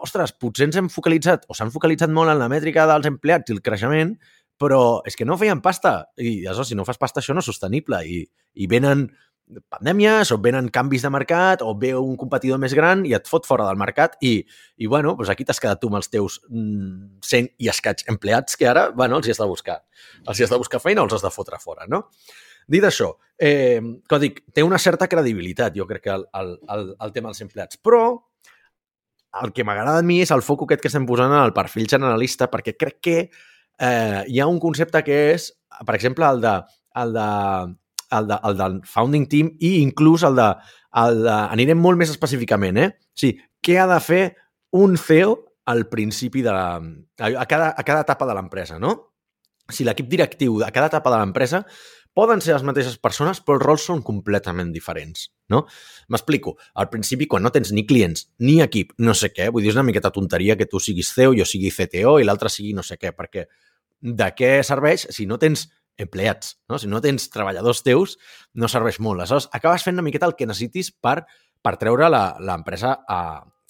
ostres, 0.00 0.32
potser 0.40 0.70
ens 0.70 0.78
hem 0.80 0.88
focalitzat 0.92 1.44
o 1.48 1.56
s'han 1.56 1.72
focalitzat 1.74 2.12
molt 2.12 2.32
en 2.32 2.40
la 2.40 2.48
mètrica 2.52 2.86
dels 2.88 3.10
empleats 3.10 3.50
i 3.50 3.56
el 3.56 3.60
creixement, 3.64 4.14
però 4.60 5.02
és 5.04 5.18
que 5.18 5.26
no 5.28 5.36
feien 5.36 5.60
pasta. 5.60 5.98
I 6.16 6.46
aleshores, 6.46 6.72
si 6.72 6.78
no 6.78 6.86
fas 6.88 7.00
pasta, 7.02 7.20
això 7.20 7.36
no 7.36 7.44
és 7.44 7.50
sostenible. 7.50 8.00
I, 8.08 8.22
i 8.54 8.70
venen 8.70 9.08
pandèmies 9.68 10.30
o 10.32 10.38
venen 10.40 10.70
canvis 10.72 11.04
de 11.04 11.10
mercat 11.12 11.62
o 11.62 11.74
ve 11.78 11.92
un 11.96 12.16
competidor 12.20 12.58
més 12.62 12.74
gran 12.76 13.04
i 13.04 13.12
et 13.16 13.28
fot 13.28 13.46
fora 13.46 13.66
del 13.68 13.78
mercat 13.80 14.16
i, 14.24 14.38
i 14.80 14.88
bueno, 14.88 15.14
doncs 15.18 15.30
aquí 15.32 15.44
t'has 15.44 15.60
quedat 15.60 15.82
tu 15.82 15.90
amb 15.90 16.00
els 16.00 16.08
teus 16.08 16.40
100 16.48 16.56
mm, 16.56 17.52
i 17.60 17.68
escaig 17.72 18.06
empleats 18.10 18.56
que 18.56 18.68
ara, 18.70 18.88
bueno, 18.96 19.20
els 19.20 19.28
hi 19.28 19.34
has 19.34 19.42
de 19.42 19.48
buscar. 19.50 19.82
Els 20.24 20.40
hi 20.40 20.46
has 20.46 20.54
de 20.54 20.60
buscar 20.60 20.80
feina 20.80 21.02
o 21.02 21.08
els 21.08 21.16
has 21.18 21.26
de 21.26 21.32
fotre 21.34 21.60
fora, 21.60 21.88
no? 21.90 22.06
Dit 22.70 22.84
això, 22.88 23.10
eh, 23.36 23.80
com 24.08 24.22
dic, 24.22 24.40
té 24.56 24.64
una 24.64 24.80
certa 24.80 25.08
credibilitat, 25.12 25.74
jo 25.76 25.84
crec 25.86 26.06
que 26.06 26.14
el, 26.14 26.24
el, 26.40 26.54
el, 26.72 26.86
el 27.04 27.12
tema 27.12 27.28
dels 27.28 27.44
empleats, 27.44 27.76
però 27.76 28.06
el 29.42 29.52
que 29.52 29.66
m'agrada 29.66 30.00
a 30.00 30.06
mi 30.06 30.20
és 30.22 30.32
el 30.32 30.44
foc 30.46 30.64
aquest 30.64 30.80
que 30.80 30.88
estem 30.88 31.04
posant 31.06 31.32
en 31.34 31.42
el 31.42 31.52
perfil 31.52 31.90
generalista, 31.90 32.48
perquè 32.48 32.78
crec 32.78 33.00
que 33.04 33.18
eh, 33.28 34.22
hi 34.24 34.40
ha 34.40 34.48
un 34.48 34.60
concepte 34.62 35.02
que 35.04 35.20
és, 35.34 35.50
per 35.84 35.98
exemple, 35.98 36.24
el 36.30 36.40
de, 36.40 36.54
el 37.02 37.12
de 37.12 37.28
el, 38.18 38.28
de, 38.30 38.38
el 38.48 38.58
del 38.58 38.78
founding 38.88 39.26
team 39.30 39.50
i 39.60 39.76
inclús 39.82 40.24
el 40.26 40.38
de, 40.38 40.50
el 41.04 41.24
de... 41.24 41.34
Anirem 41.56 41.80
molt 41.80 42.00
més 42.00 42.12
específicament, 42.12 42.78
eh? 42.80 42.92
O 42.94 43.24
sigui, 43.24 43.40
què 43.64 43.80
ha 43.80 43.88
de 43.90 43.98
fer 44.04 44.22
un 44.74 44.96
CEO 45.00 45.36
al 45.70 45.86
principi 45.88 46.42
de 46.44 46.52
la, 46.52 46.78
a, 46.78 47.46
cada, 47.48 47.72
a 47.72 47.82
cada 47.86 48.04
etapa 48.04 48.28
de 48.28 48.36
l'empresa, 48.36 48.78
no? 48.78 48.94
Si 49.72 49.86
l'equip 49.86 50.10
directiu 50.12 50.58
a 50.60 50.72
cada 50.74 50.90
etapa 50.92 51.12
de 51.12 51.20
l'empresa 51.22 51.62
poden 52.14 52.40
ser 52.44 52.54
les 52.54 52.62
mateixes 52.62 52.96
persones, 53.02 53.40
però 53.42 53.58
els 53.58 53.64
rols 53.64 53.84
són 53.88 54.02
completament 54.06 54.70
diferents, 54.74 55.26
no? 55.50 55.64
M'explico. 56.14 56.54
Al 56.78 56.88
principi, 56.92 57.26
quan 57.30 57.42
no 57.42 57.50
tens 57.54 57.72
ni 57.74 57.82
clients 57.88 58.28
ni 58.46 58.60
equip, 58.62 58.92
no 59.02 59.16
sé 59.18 59.32
què, 59.34 59.48
vull 59.50 59.64
dir, 59.64 59.72
és 59.72 59.78
una 59.78 59.86
miqueta 59.88 60.12
tonteria 60.14 60.56
que 60.60 60.68
tu 60.70 60.80
siguis 60.80 61.10
CEO, 61.16 61.34
jo 61.34 61.48
sigui 61.48 61.72
CTO 61.74 62.18
i 62.20 62.28
l'altre 62.28 62.52
sigui 62.52 62.74
no 62.76 62.86
sé 62.86 63.00
què, 63.00 63.10
perquè 63.16 63.48
de 64.04 64.28
què 64.36 64.58
serveix 64.62 65.08
si 65.16 65.26
no 65.26 65.40
tens 65.40 65.66
empleats. 65.98 66.58
No? 66.68 66.78
Si 66.78 66.90
no 66.90 67.02
tens 67.04 67.28
treballadors 67.32 67.82
teus, 67.86 68.18
no 68.54 68.70
serveix 68.70 69.00
molt. 69.00 69.22
Aleshores, 69.22 69.48
acabes 69.52 69.86
fent 69.86 69.98
una 69.98 70.06
miqueta 70.06 70.28
el 70.30 70.36
que 70.38 70.48
necessitis 70.48 70.92
per, 70.92 71.22
per 71.62 71.76
treure 71.80 72.10
l'empresa 72.10 72.98
a, 73.08 73.20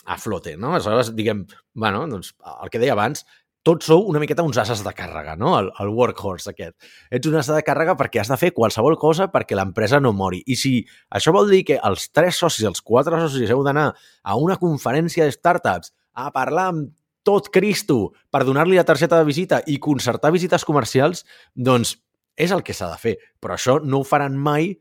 a 0.05 0.19
flote. 0.21 0.57
No? 0.57 0.75
Aleshores, 0.75 1.15
diguem, 1.17 1.45
bueno, 1.75 2.05
doncs, 2.11 2.35
el 2.61 2.73
que 2.73 2.83
deia 2.83 2.97
abans, 2.97 3.25
tots 3.65 3.89
sou 3.89 4.03
una 4.11 4.21
miqueta 4.21 4.45
uns 4.45 4.59
ases 4.61 4.83
de 4.85 4.93
càrrega, 4.93 5.39
no? 5.41 5.55
El, 5.57 5.71
el 5.81 5.89
workhorse 5.97 6.51
aquest. 6.53 6.75
Ets 7.09 7.31
un 7.31 7.39
asa 7.41 7.55
de 7.57 7.63
càrrega 7.65 7.95
perquè 7.97 8.21
has 8.21 8.29
de 8.29 8.37
fer 8.37 8.51
qualsevol 8.53 8.99
cosa 9.01 9.31
perquè 9.33 9.57
l'empresa 9.57 10.03
no 10.05 10.13
mori. 10.13 10.43
I 10.45 10.59
si 10.61 10.75
això 11.09 11.33
vol 11.33 11.49
dir 11.49 11.63
que 11.71 11.79
els 11.89 12.11
tres 12.13 12.37
socis, 12.45 12.67
els 12.69 12.85
quatre 12.85 13.23
socis, 13.23 13.49
heu 13.49 13.65
d'anar 13.65 13.87
a 13.95 14.37
una 14.37 14.59
conferència 14.61 15.25
de 15.25 15.33
startups 15.33 15.95
a 16.13 16.29
parlar 16.35 16.69
amb 16.75 16.93
tot 17.25 17.49
Cristo 17.49 18.13
per 18.29 18.45
donar-li 18.45 18.77
la 18.77 18.85
targeta 18.85 19.17
de 19.17 19.25
visita 19.33 19.63
i 19.65 19.81
concertar 19.81 20.35
visites 20.35 20.69
comercials, 20.69 21.25
doncs 21.57 21.97
és 22.37 22.55
el 22.55 22.65
que 22.67 22.75
s'ha 22.75 22.91
de 22.91 23.01
fer, 23.01 23.19
però 23.41 23.57
això 23.57 23.79
no 23.83 24.03
ho 24.03 24.09
faran 24.09 24.37
mai 24.39 24.73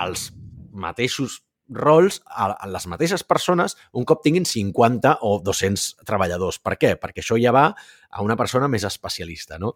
els 0.00 0.30
mateixos 0.72 1.42
rols 1.74 2.18
a, 2.28 2.50
les 2.68 2.86
mateixes 2.92 3.24
persones 3.24 3.74
un 3.96 4.04
cop 4.04 4.20
tinguin 4.24 4.44
50 4.44 5.14
o 5.24 5.38
200 5.44 6.04
treballadors. 6.04 6.58
Per 6.60 6.76
què? 6.80 6.94
Perquè 7.00 7.22
això 7.22 7.38
ja 7.40 7.54
va 7.56 7.70
a 8.10 8.24
una 8.24 8.36
persona 8.36 8.68
més 8.68 8.84
especialista, 8.84 9.58
no? 9.58 9.74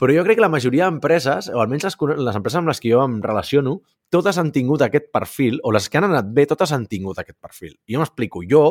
Però 0.00 0.14
jo 0.14 0.24
crec 0.24 0.40
que 0.40 0.46
la 0.46 0.52
majoria 0.52 0.88
d'empreses, 0.88 1.50
o 1.52 1.60
almenys 1.60 1.88
les, 1.88 1.98
les 2.22 2.38
empreses 2.40 2.60
amb 2.60 2.72
les 2.72 2.80
que 2.80 2.92
jo 2.92 3.02
em 3.04 3.18
relaciono, 3.24 3.80
totes 4.12 4.38
han 4.38 4.52
tingut 4.54 4.84
aquest 4.86 5.10
perfil, 5.12 5.60
o 5.62 5.72
les 5.74 5.90
que 5.90 6.00
han 6.00 6.08
anat 6.08 6.30
bé, 6.32 6.46
totes 6.48 6.72
han 6.72 6.86
tingut 6.88 7.18
aquest 7.20 7.38
perfil. 7.42 7.74
I 7.86 7.96
jo 7.96 8.02
m'explico, 8.02 8.42
jo 8.48 8.64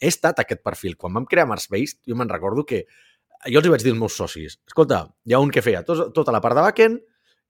he 0.00 0.08
estat 0.08 0.40
aquest 0.42 0.64
perfil. 0.64 0.96
Quan 0.96 1.14
vam 1.14 1.28
crear 1.30 1.46
Marsbase, 1.46 2.00
jo 2.08 2.16
me'n 2.18 2.32
recordo 2.32 2.64
que 2.66 2.86
jo 3.46 3.60
els 3.60 3.68
hi 3.68 3.72
vaig 3.72 3.84
dir 3.84 3.94
als 3.94 4.00
meus 4.00 4.16
socis, 4.18 4.58
escolta, 4.68 5.04
hi 5.24 5.36
ha 5.36 5.40
un 5.40 5.52
que 5.52 5.62
feia 5.64 5.84
tot, 5.86 6.10
tota 6.16 6.32
la 6.34 6.42
part 6.44 6.58
de 6.58 6.64
backend, 6.66 7.00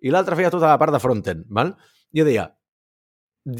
i 0.00 0.12
l'altre 0.12 0.38
feia 0.38 0.52
tota 0.52 0.70
la 0.70 0.78
part 0.80 0.94
de 0.94 1.00
frontend. 1.02 1.44
Val? 1.52 1.74
Jo 2.16 2.26
deia, 2.26 2.48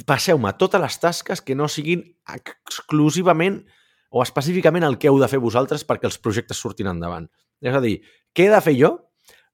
passeu-me 0.07 0.53
totes 0.59 0.83
les 0.83 0.99
tasques 1.03 1.43
que 1.45 1.57
no 1.57 1.69
siguin 1.69 2.03
exclusivament 2.35 3.63
o 4.11 4.23
específicament 4.25 4.85
el 4.85 4.99
que 4.99 5.09
heu 5.11 5.19
de 5.21 5.29
fer 5.31 5.41
vosaltres 5.43 5.87
perquè 5.87 6.09
els 6.11 6.19
projectes 6.19 6.59
surtin 6.59 6.91
endavant. 6.91 7.29
És 7.63 7.77
a 7.77 7.83
dir, 7.83 8.01
què 8.35 8.49
he 8.49 8.53
de 8.53 8.61
fer 8.65 8.75
jo 8.79 8.95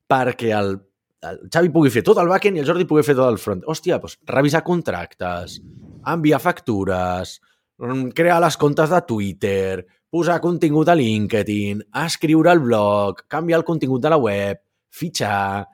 perquè 0.09 0.52
el, 0.57 0.76
el 1.26 1.43
Xavi 1.52 1.73
pugui 1.75 1.93
fer 1.93 2.05
tot 2.07 2.21
el 2.23 2.31
backend 2.31 2.57
i 2.57 2.62
el 2.62 2.69
Jordi 2.69 2.87
pugui 2.88 3.05
fer 3.07 3.16
tot 3.19 3.28
el 3.28 3.40
front? 3.43 3.64
Hòstia, 3.66 4.00
doncs 4.02 4.19
revisar 4.31 4.62
contractes, 4.66 5.59
enviar 6.07 6.40
factures, 6.43 7.37
mm, 7.83 8.14
crear 8.16 8.40
les 8.43 8.57
comptes 8.57 8.90
de 8.90 9.02
Twitter, 9.09 9.87
posar 10.11 10.40
contingut 10.40 10.88
a 10.88 10.97
LinkedIn, 10.97 11.83
escriure 12.07 12.55
el 12.55 12.62
blog, 12.64 13.26
canviar 13.28 13.61
el 13.61 13.69
contingut 13.69 14.02
de 14.02 14.12
la 14.14 14.21
web, 14.23 14.62
fitxar, 14.88 15.66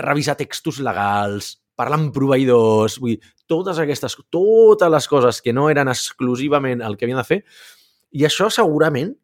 revisar 0.00 0.36
textos 0.38 0.80
legals, 0.84 1.54
parlar 1.78 2.00
amb 2.00 2.12
proveïdors, 2.14 2.98
vull 3.00 3.16
dir, 3.16 3.32
totes 3.50 3.80
aquestes, 3.80 4.16
totes 4.32 4.92
les 4.92 5.08
coses 5.08 5.40
que 5.42 5.54
no 5.56 5.70
eren 5.72 5.88
exclusivament 5.88 6.84
el 6.84 6.98
que 6.98 7.08
havien 7.08 7.20
de 7.20 7.26
fer, 7.26 7.40
i 8.12 8.26
això 8.26 8.50
segurament 8.52 9.14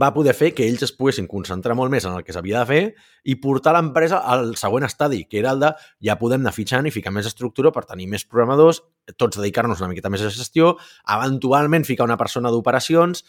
va 0.00 0.12
poder 0.14 0.36
fer 0.38 0.52
que 0.54 0.66
ells 0.68 0.84
es 0.86 0.92
poguessin 0.94 1.26
concentrar 1.26 1.74
molt 1.74 1.90
més 1.90 2.04
en 2.06 2.14
el 2.14 2.22
que 2.22 2.34
s'havia 2.34 2.60
de 2.60 2.66
fer 2.68 2.82
i 3.26 3.34
portar 3.42 3.72
l'empresa 3.74 4.20
al 4.22 4.54
següent 4.60 4.86
estadi, 4.86 5.24
que 5.26 5.40
era 5.40 5.54
el 5.56 5.62
de 5.64 5.72
ja 6.06 6.18
podem 6.20 6.44
anar 6.44 6.54
fitxant 6.54 6.86
i 6.86 6.94
ficar 6.94 7.10
més 7.10 7.26
estructura 7.26 7.72
per 7.74 7.84
tenir 7.88 8.06
més 8.10 8.24
programadors, 8.24 8.84
tots 9.18 9.40
dedicar-nos 9.40 9.82
una 9.82 9.90
miqueta 9.90 10.12
més 10.12 10.22
a 10.22 10.30
gestió, 10.30 10.76
eventualment 11.16 11.88
ficar 11.88 12.06
una 12.06 12.18
persona 12.20 12.52
d'operacions, 12.54 13.24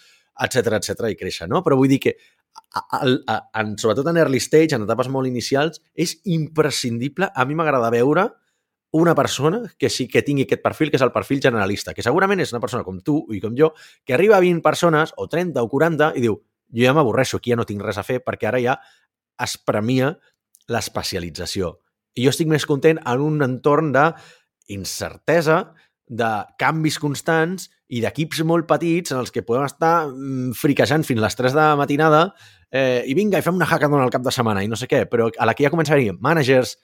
etc 0.46 0.78
etc 0.78 1.10
i 1.10 1.18
créixer, 1.18 1.50
no? 1.50 1.64
Però 1.66 1.76
vull 1.80 1.90
dir 1.92 2.00
que 2.04 2.16
a, 2.72 3.50
en, 3.60 3.78
sobretot 3.78 4.08
en 4.08 4.18
early 4.18 4.40
stage, 4.40 4.76
en 4.76 4.86
etapes 4.86 5.10
molt 5.12 5.28
inicials, 5.28 5.82
és 5.96 6.18
imprescindible, 6.26 7.32
a 7.34 7.46
mi 7.46 7.58
m'agrada 7.58 7.92
veure 7.94 8.30
una 8.92 9.16
persona 9.16 9.62
que 9.80 9.90
sí 9.90 10.08
que 10.12 10.22
tingui 10.22 10.44
aquest 10.44 10.64
perfil, 10.64 10.92
que 10.92 11.00
és 11.00 11.06
el 11.06 11.14
perfil 11.16 11.40
generalista, 11.44 11.94
que 11.96 12.04
segurament 12.04 12.42
és 12.44 12.52
una 12.52 12.60
persona 12.64 12.84
com 12.84 13.00
tu 13.00 13.22
i 13.32 13.40
com 13.44 13.56
jo, 13.56 13.72
que 14.04 14.16
arriba 14.16 14.36
a 14.36 14.44
20 14.44 14.64
persones, 14.64 15.14
o 15.16 15.30
30 15.32 15.64
o 15.64 15.70
40, 15.72 16.12
i 16.20 16.24
diu, 16.26 16.42
jo 16.72 16.84
ja 16.84 16.96
m'avorreixo, 16.96 17.40
aquí 17.40 17.54
ja 17.54 17.60
no 17.60 17.68
tinc 17.68 17.84
res 17.86 18.00
a 18.00 18.04
fer, 18.08 18.20
perquè 18.26 18.50
ara 18.52 18.60
ja 18.64 18.76
es 19.42 19.56
premia 19.58 20.12
l'especialització. 20.72 21.78
I 22.20 22.28
jo 22.28 22.34
estic 22.36 22.52
més 22.52 22.68
content 22.68 23.00
en 23.08 23.24
un 23.24 23.40
entorn 23.48 23.94
d'incertesa, 23.96 25.62
de 26.12 26.30
canvis 26.60 26.98
constants 27.00 27.70
i 27.92 28.02
d'equips 28.04 28.42
molt 28.48 28.68
petits 28.68 29.14
en 29.14 29.22
els 29.22 29.32
que 29.32 29.44
podem 29.48 29.64
estar 29.64 30.10
mm, 30.10 30.52
friquejant 30.60 31.06
fins 31.08 31.22
a 31.22 31.26
les 31.26 31.38
3 31.40 31.56
de 31.56 31.62
la 31.62 31.80
matinada 31.80 32.22
eh, 32.68 33.04
i 33.08 33.16
vinga, 33.16 33.40
i 33.40 33.46
fem 33.46 33.56
una 33.56 33.68
hackathon 33.70 34.04
al 34.04 34.12
cap 34.12 34.26
de 34.26 34.34
setmana 34.36 34.64
i 34.64 34.70
no 34.72 34.80
sé 34.80 34.90
què, 34.92 35.06
però 35.12 35.30
a 35.32 35.48
la 35.48 35.56
que 35.56 35.64
ja 35.64 35.72
comença 35.72 35.96
a 35.96 36.00
venir 36.00 36.18
managers 36.20 36.76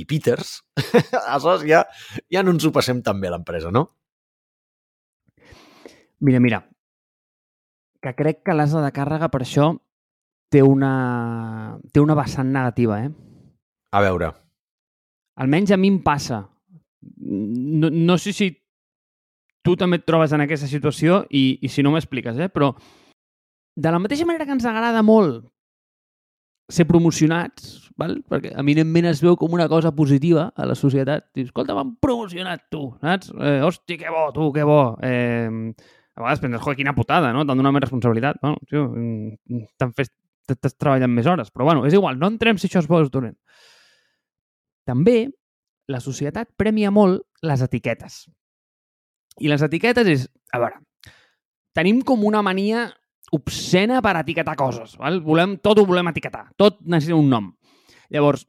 i 0.00 0.06
Peters, 0.08 0.60
aleshores 1.26 1.66
ja, 1.68 1.82
ja 2.32 2.44
no 2.46 2.54
ens 2.54 2.64
ho 2.64 2.72
passem 2.72 3.02
tan 3.04 3.20
bé 3.20 3.28
a 3.28 3.34
l'empresa, 3.34 3.72
no? 3.74 3.88
Mira, 6.20 6.40
mira, 6.40 6.60
que 8.00 8.14
crec 8.16 8.44
que 8.44 8.56
l'asa 8.56 8.84
de 8.84 8.92
càrrega 8.96 9.28
per 9.32 9.42
això 9.44 9.72
té 10.52 10.62
una, 10.64 11.76
té 11.92 12.00
una 12.00 12.16
vessant 12.16 12.48
negativa, 12.52 13.00
eh? 13.04 13.10
A 13.92 14.00
veure. 14.04 14.32
Almenys 15.40 15.72
a 15.72 15.78
mi 15.80 15.90
em 15.90 16.00
passa. 16.04 16.42
No, 17.00 17.88
no 17.90 18.16
sé 18.20 18.32
si 18.36 18.50
tu 19.66 19.76
també 19.76 20.00
et 20.00 20.06
trobes 20.08 20.32
en 20.32 20.44
aquesta 20.44 20.68
situació 20.70 21.24
i, 21.30 21.58
i 21.60 21.68
si 21.68 21.84
no 21.84 21.92
m'expliques, 21.94 22.38
eh? 22.40 22.48
però 22.52 22.72
de 23.76 23.92
la 23.92 24.00
mateixa 24.02 24.26
manera 24.28 24.46
que 24.46 24.56
ens 24.56 24.66
agrada 24.68 25.02
molt 25.06 25.46
ser 26.70 26.86
promocionats, 26.86 27.90
val? 27.98 28.20
perquè 28.30 28.52
eminentment 28.60 29.08
es 29.10 29.22
veu 29.24 29.34
com 29.36 29.56
una 29.56 29.66
cosa 29.68 29.90
positiva 29.94 30.50
a 30.54 30.66
la 30.70 30.76
societat. 30.78 31.26
Dius, 31.34 31.50
escolta, 31.50 31.74
m'han 31.74 31.96
promocionat 32.02 32.68
tu, 32.70 32.84
saps? 33.02 33.32
Eh, 33.34 33.58
hòstia, 33.66 33.98
que 34.04 34.12
bo, 34.14 34.28
tu, 34.36 34.52
que 34.54 34.66
bo. 34.66 34.82
Eh, 35.02 35.50
a 36.14 36.22
vegades 36.22 36.42
penses, 36.44 36.62
joder, 36.62 36.78
quina 36.78 36.94
putada, 36.94 37.32
no? 37.34 37.42
T'han 37.46 37.58
donat 37.58 37.74
més 37.74 37.84
responsabilitat. 37.88 38.38
Bueno, 38.42 38.62
tio, 38.70 38.86
mm, 38.86 39.66
t'han 39.80 39.94
fet 39.98 40.14
estàs 40.50 40.74
treballant 40.76 41.12
més 41.12 41.28
hores. 41.30 41.50
Però 41.54 41.66
bueno, 41.68 41.84
és 41.86 41.94
igual, 41.94 42.18
no 42.18 42.30
entrem 42.30 42.58
si 42.58 42.68
això 42.68 42.82
bo 42.88 43.00
o 43.00 43.08
dolent. 43.08 43.36
També 44.86 45.28
la 45.90 46.00
societat 46.00 46.50
premia 46.56 46.90
molt 46.90 47.22
les 47.42 47.62
etiquetes. 47.62 48.24
I 49.38 49.50
les 49.50 49.62
etiquetes 49.62 50.08
és, 50.10 50.26
a 50.52 50.58
veure, 50.62 50.80
tenim 51.76 52.02
com 52.06 52.24
una 52.26 52.42
mania 52.42 52.88
obscena 53.32 54.00
per 54.02 54.16
etiquetar 54.18 54.56
coses. 54.58 54.96
Val? 54.98 55.20
Volem, 55.22 55.56
tot 55.62 55.78
ho 55.78 55.86
volem 55.86 56.10
etiquetar. 56.10 56.48
Tot 56.58 56.80
necessita 56.82 57.18
un 57.18 57.30
nom. 57.30 57.50
Llavors, 58.10 58.44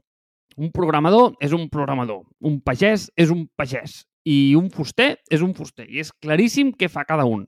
un 0.58 0.72
programador 0.74 1.36
és 1.40 1.54
un 1.54 1.68
programador. 1.70 2.26
Un 2.42 2.60
pagès 2.66 3.10
és 3.16 3.32
un 3.34 3.46
pagès. 3.58 4.02
I 4.26 4.54
un 4.58 4.70
fuster 4.74 5.16
és 5.30 5.42
un 5.42 5.54
fuster. 5.58 5.88
I 5.90 6.02
és 6.04 6.12
claríssim 6.22 6.74
què 6.78 6.90
fa 6.90 7.06
cada 7.08 7.26
un. 7.30 7.46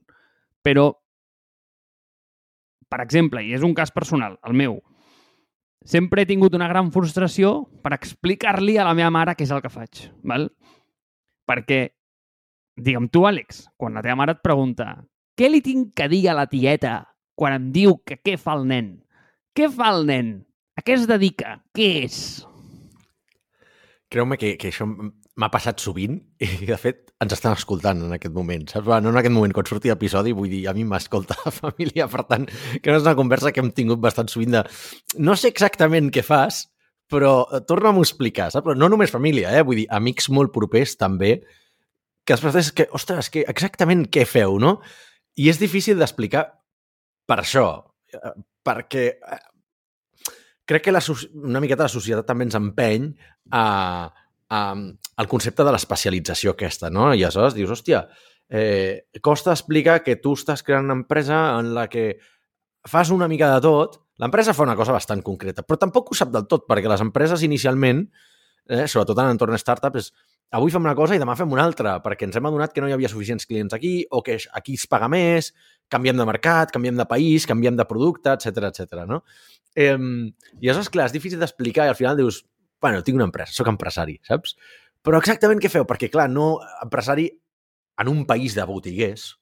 Però, 0.64 0.88
per 2.90 3.02
exemple, 3.04 3.42
i 3.44 3.52
és 3.54 3.66
un 3.66 3.74
cas 3.74 3.92
personal, 3.94 4.38
el 4.46 4.54
meu, 4.56 4.78
sempre 5.84 6.22
he 6.22 6.28
tingut 6.30 6.54
una 6.56 6.70
gran 6.70 6.90
frustració 6.94 7.66
per 7.84 7.92
explicar-li 7.98 8.78
a 8.78 8.86
la 8.86 8.94
meva 8.96 9.10
mare 9.12 9.34
què 9.36 9.44
és 9.44 9.52
el 9.52 9.60
que 9.62 9.72
faig. 9.72 10.06
Val? 10.24 10.48
Perquè 11.44 11.82
Digue'm 12.74 13.08
tu, 13.12 13.22
Àlex, 13.28 13.66
quan 13.78 13.94
la 13.94 14.02
teva 14.02 14.18
mare 14.18 14.34
et 14.34 14.42
pregunta 14.42 14.96
què 15.38 15.50
li 15.50 15.60
tinc 15.62 15.92
que 15.98 16.08
dir 16.10 16.28
a 16.30 16.36
la 16.38 16.46
tieta 16.50 17.00
quan 17.38 17.54
em 17.56 17.70
diu 17.74 17.96
que 18.06 18.20
què 18.22 18.36
fa 18.38 18.54
el 18.58 18.66
nen? 18.70 18.90
Què 19.54 19.68
fa 19.70 19.92
el 19.94 20.04
nen? 20.06 20.34
A 20.78 20.82
què 20.82 20.94
es 20.94 21.06
dedica? 21.10 21.58
Què 21.74 21.88
és? 22.04 22.18
Creu-me 24.10 24.38
que, 24.38 24.54
que 24.58 24.70
això 24.70 24.86
m'ha 24.86 25.50
passat 25.50 25.82
sovint 25.82 26.20
i, 26.42 26.48
de 26.66 26.78
fet, 26.78 27.08
ens 27.22 27.34
estan 27.34 27.56
escoltant 27.58 28.04
en 28.06 28.14
aquest 28.14 28.34
moment. 28.34 28.66
Saps? 28.70 28.90
No 29.02 29.10
en 29.10 29.18
aquest 29.18 29.34
moment, 29.34 29.54
quan 29.54 29.66
surti 29.66 29.90
l'episodi, 29.90 30.34
vull 30.34 30.50
dir, 30.50 30.64
a 30.70 30.74
mi 30.76 30.86
m'escolta 30.86 31.38
la 31.46 31.54
família, 31.54 32.06
per 32.10 32.26
tant, 32.30 32.46
que 32.78 32.90
no 32.90 33.00
és 33.00 33.06
una 33.06 33.16
conversa 33.18 33.54
que 33.54 33.62
hem 33.62 33.72
tingut 33.74 34.02
bastant 34.02 34.30
sovint 34.30 34.54
de... 34.54 34.62
No 35.18 35.34
sé 35.38 35.50
exactament 35.50 36.12
què 36.14 36.22
fas, 36.26 36.64
però 37.10 37.36
eh, 37.48 37.62
torna'm 37.66 37.98
a 37.98 38.06
explicar, 38.06 38.52
saps? 38.54 38.66
Però 38.66 38.78
no 38.78 38.90
només 38.92 39.14
família, 39.14 39.50
eh? 39.54 39.66
Vull 39.66 39.82
dir, 39.82 39.90
amics 39.94 40.30
molt 40.30 40.54
propers 40.54 40.94
també, 41.00 41.40
que 42.24 42.36
després 42.36 42.56
és 42.60 42.72
que, 42.72 42.88
ostres, 42.96 43.30
que 43.30 43.44
exactament 43.50 44.06
què 44.12 44.24
feu, 44.28 44.58
no? 44.60 44.78
I 45.36 45.50
és 45.52 45.60
difícil 45.60 45.98
d'explicar 46.00 46.44
per 47.28 47.40
això, 47.42 47.66
eh, 48.12 48.34
perquè 48.64 49.06
eh, 49.14 49.40
crec 50.64 50.86
que 50.86 50.94
la, 50.94 51.02
una 51.42 51.60
miqueta 51.60 51.86
la 51.86 51.92
societat 51.92 52.26
també 52.28 52.48
ens 52.48 52.56
empeny 52.58 53.10
a, 53.52 53.64
a, 54.48 54.60
al 55.16 55.30
concepte 55.30 55.66
de 55.66 55.74
l'especialització 55.74 56.54
aquesta, 56.54 56.90
no? 56.92 57.10
I 57.12 57.24
aleshores 57.24 57.56
dius, 57.56 57.72
hòstia, 57.76 58.04
eh, 58.48 59.06
costa 59.24 59.52
explicar 59.52 60.00
que 60.04 60.16
tu 60.20 60.34
estàs 60.38 60.64
creant 60.64 60.88
una 60.88 60.98
empresa 61.00 61.58
en 61.58 61.74
la 61.76 61.88
que 61.92 62.14
fas 62.84 63.10
una 63.10 63.28
mica 63.28 63.50
de 63.54 63.60
tot, 63.64 64.00
l'empresa 64.20 64.54
fa 64.54 64.66
una 64.66 64.76
cosa 64.76 64.94
bastant 64.94 65.24
concreta, 65.24 65.64
però 65.64 65.80
tampoc 65.80 66.12
ho 66.12 66.16
sap 66.16 66.32
del 66.32 66.46
tot, 66.50 66.68
perquè 66.68 66.88
les 66.90 67.02
empreses 67.04 67.42
inicialment, 67.42 68.04
eh, 68.68 68.86
sobretot 68.88 69.20
en 69.20 69.34
entorn 69.34 69.58
startup, 69.60 69.96
és 69.96 70.12
avui 70.54 70.70
fem 70.70 70.84
una 70.84 70.94
cosa 70.94 71.16
i 71.16 71.20
demà 71.20 71.34
fem 71.38 71.50
una 71.50 71.64
altra, 71.66 71.96
perquè 72.04 72.28
ens 72.28 72.38
hem 72.38 72.46
adonat 72.46 72.72
que 72.74 72.82
no 72.82 72.88
hi 72.88 72.94
havia 72.94 73.10
suficients 73.10 73.46
clients 73.50 73.74
aquí, 73.74 73.94
o 74.10 74.22
que 74.22 74.38
aquí 74.54 74.76
es 74.78 74.86
paga 74.90 75.08
més, 75.10 75.50
canviem 75.90 76.16
de 76.20 76.26
mercat, 76.28 76.72
canviem 76.74 76.96
de 77.00 77.06
país, 77.10 77.46
canviem 77.50 77.76
de 77.78 77.86
producte, 77.90 78.36
etc 78.36 78.70
etc. 78.70 79.04
no? 79.10 79.24
Eh, 79.74 79.98
I 80.62 80.70
és 80.70 80.90
clar, 80.94 81.08
és 81.10 81.16
difícil 81.16 81.42
d'explicar 81.42 81.88
i 81.88 81.92
al 81.92 81.98
final 81.98 82.16
dius, 82.16 82.44
bueno, 82.80 83.02
tinc 83.02 83.18
una 83.18 83.26
empresa, 83.26 83.52
sóc 83.56 83.70
empresari, 83.72 84.20
saps? 84.22 84.54
Però 85.04 85.18
exactament 85.20 85.60
què 85.60 85.70
feu? 85.72 85.86
Perquè, 85.88 86.08
clar, 86.12 86.28
no, 86.32 86.58
empresari 86.84 87.26
en 88.00 88.10
un 88.10 88.24
país 88.26 88.54
de 88.54 88.64
botiguers 88.68 89.32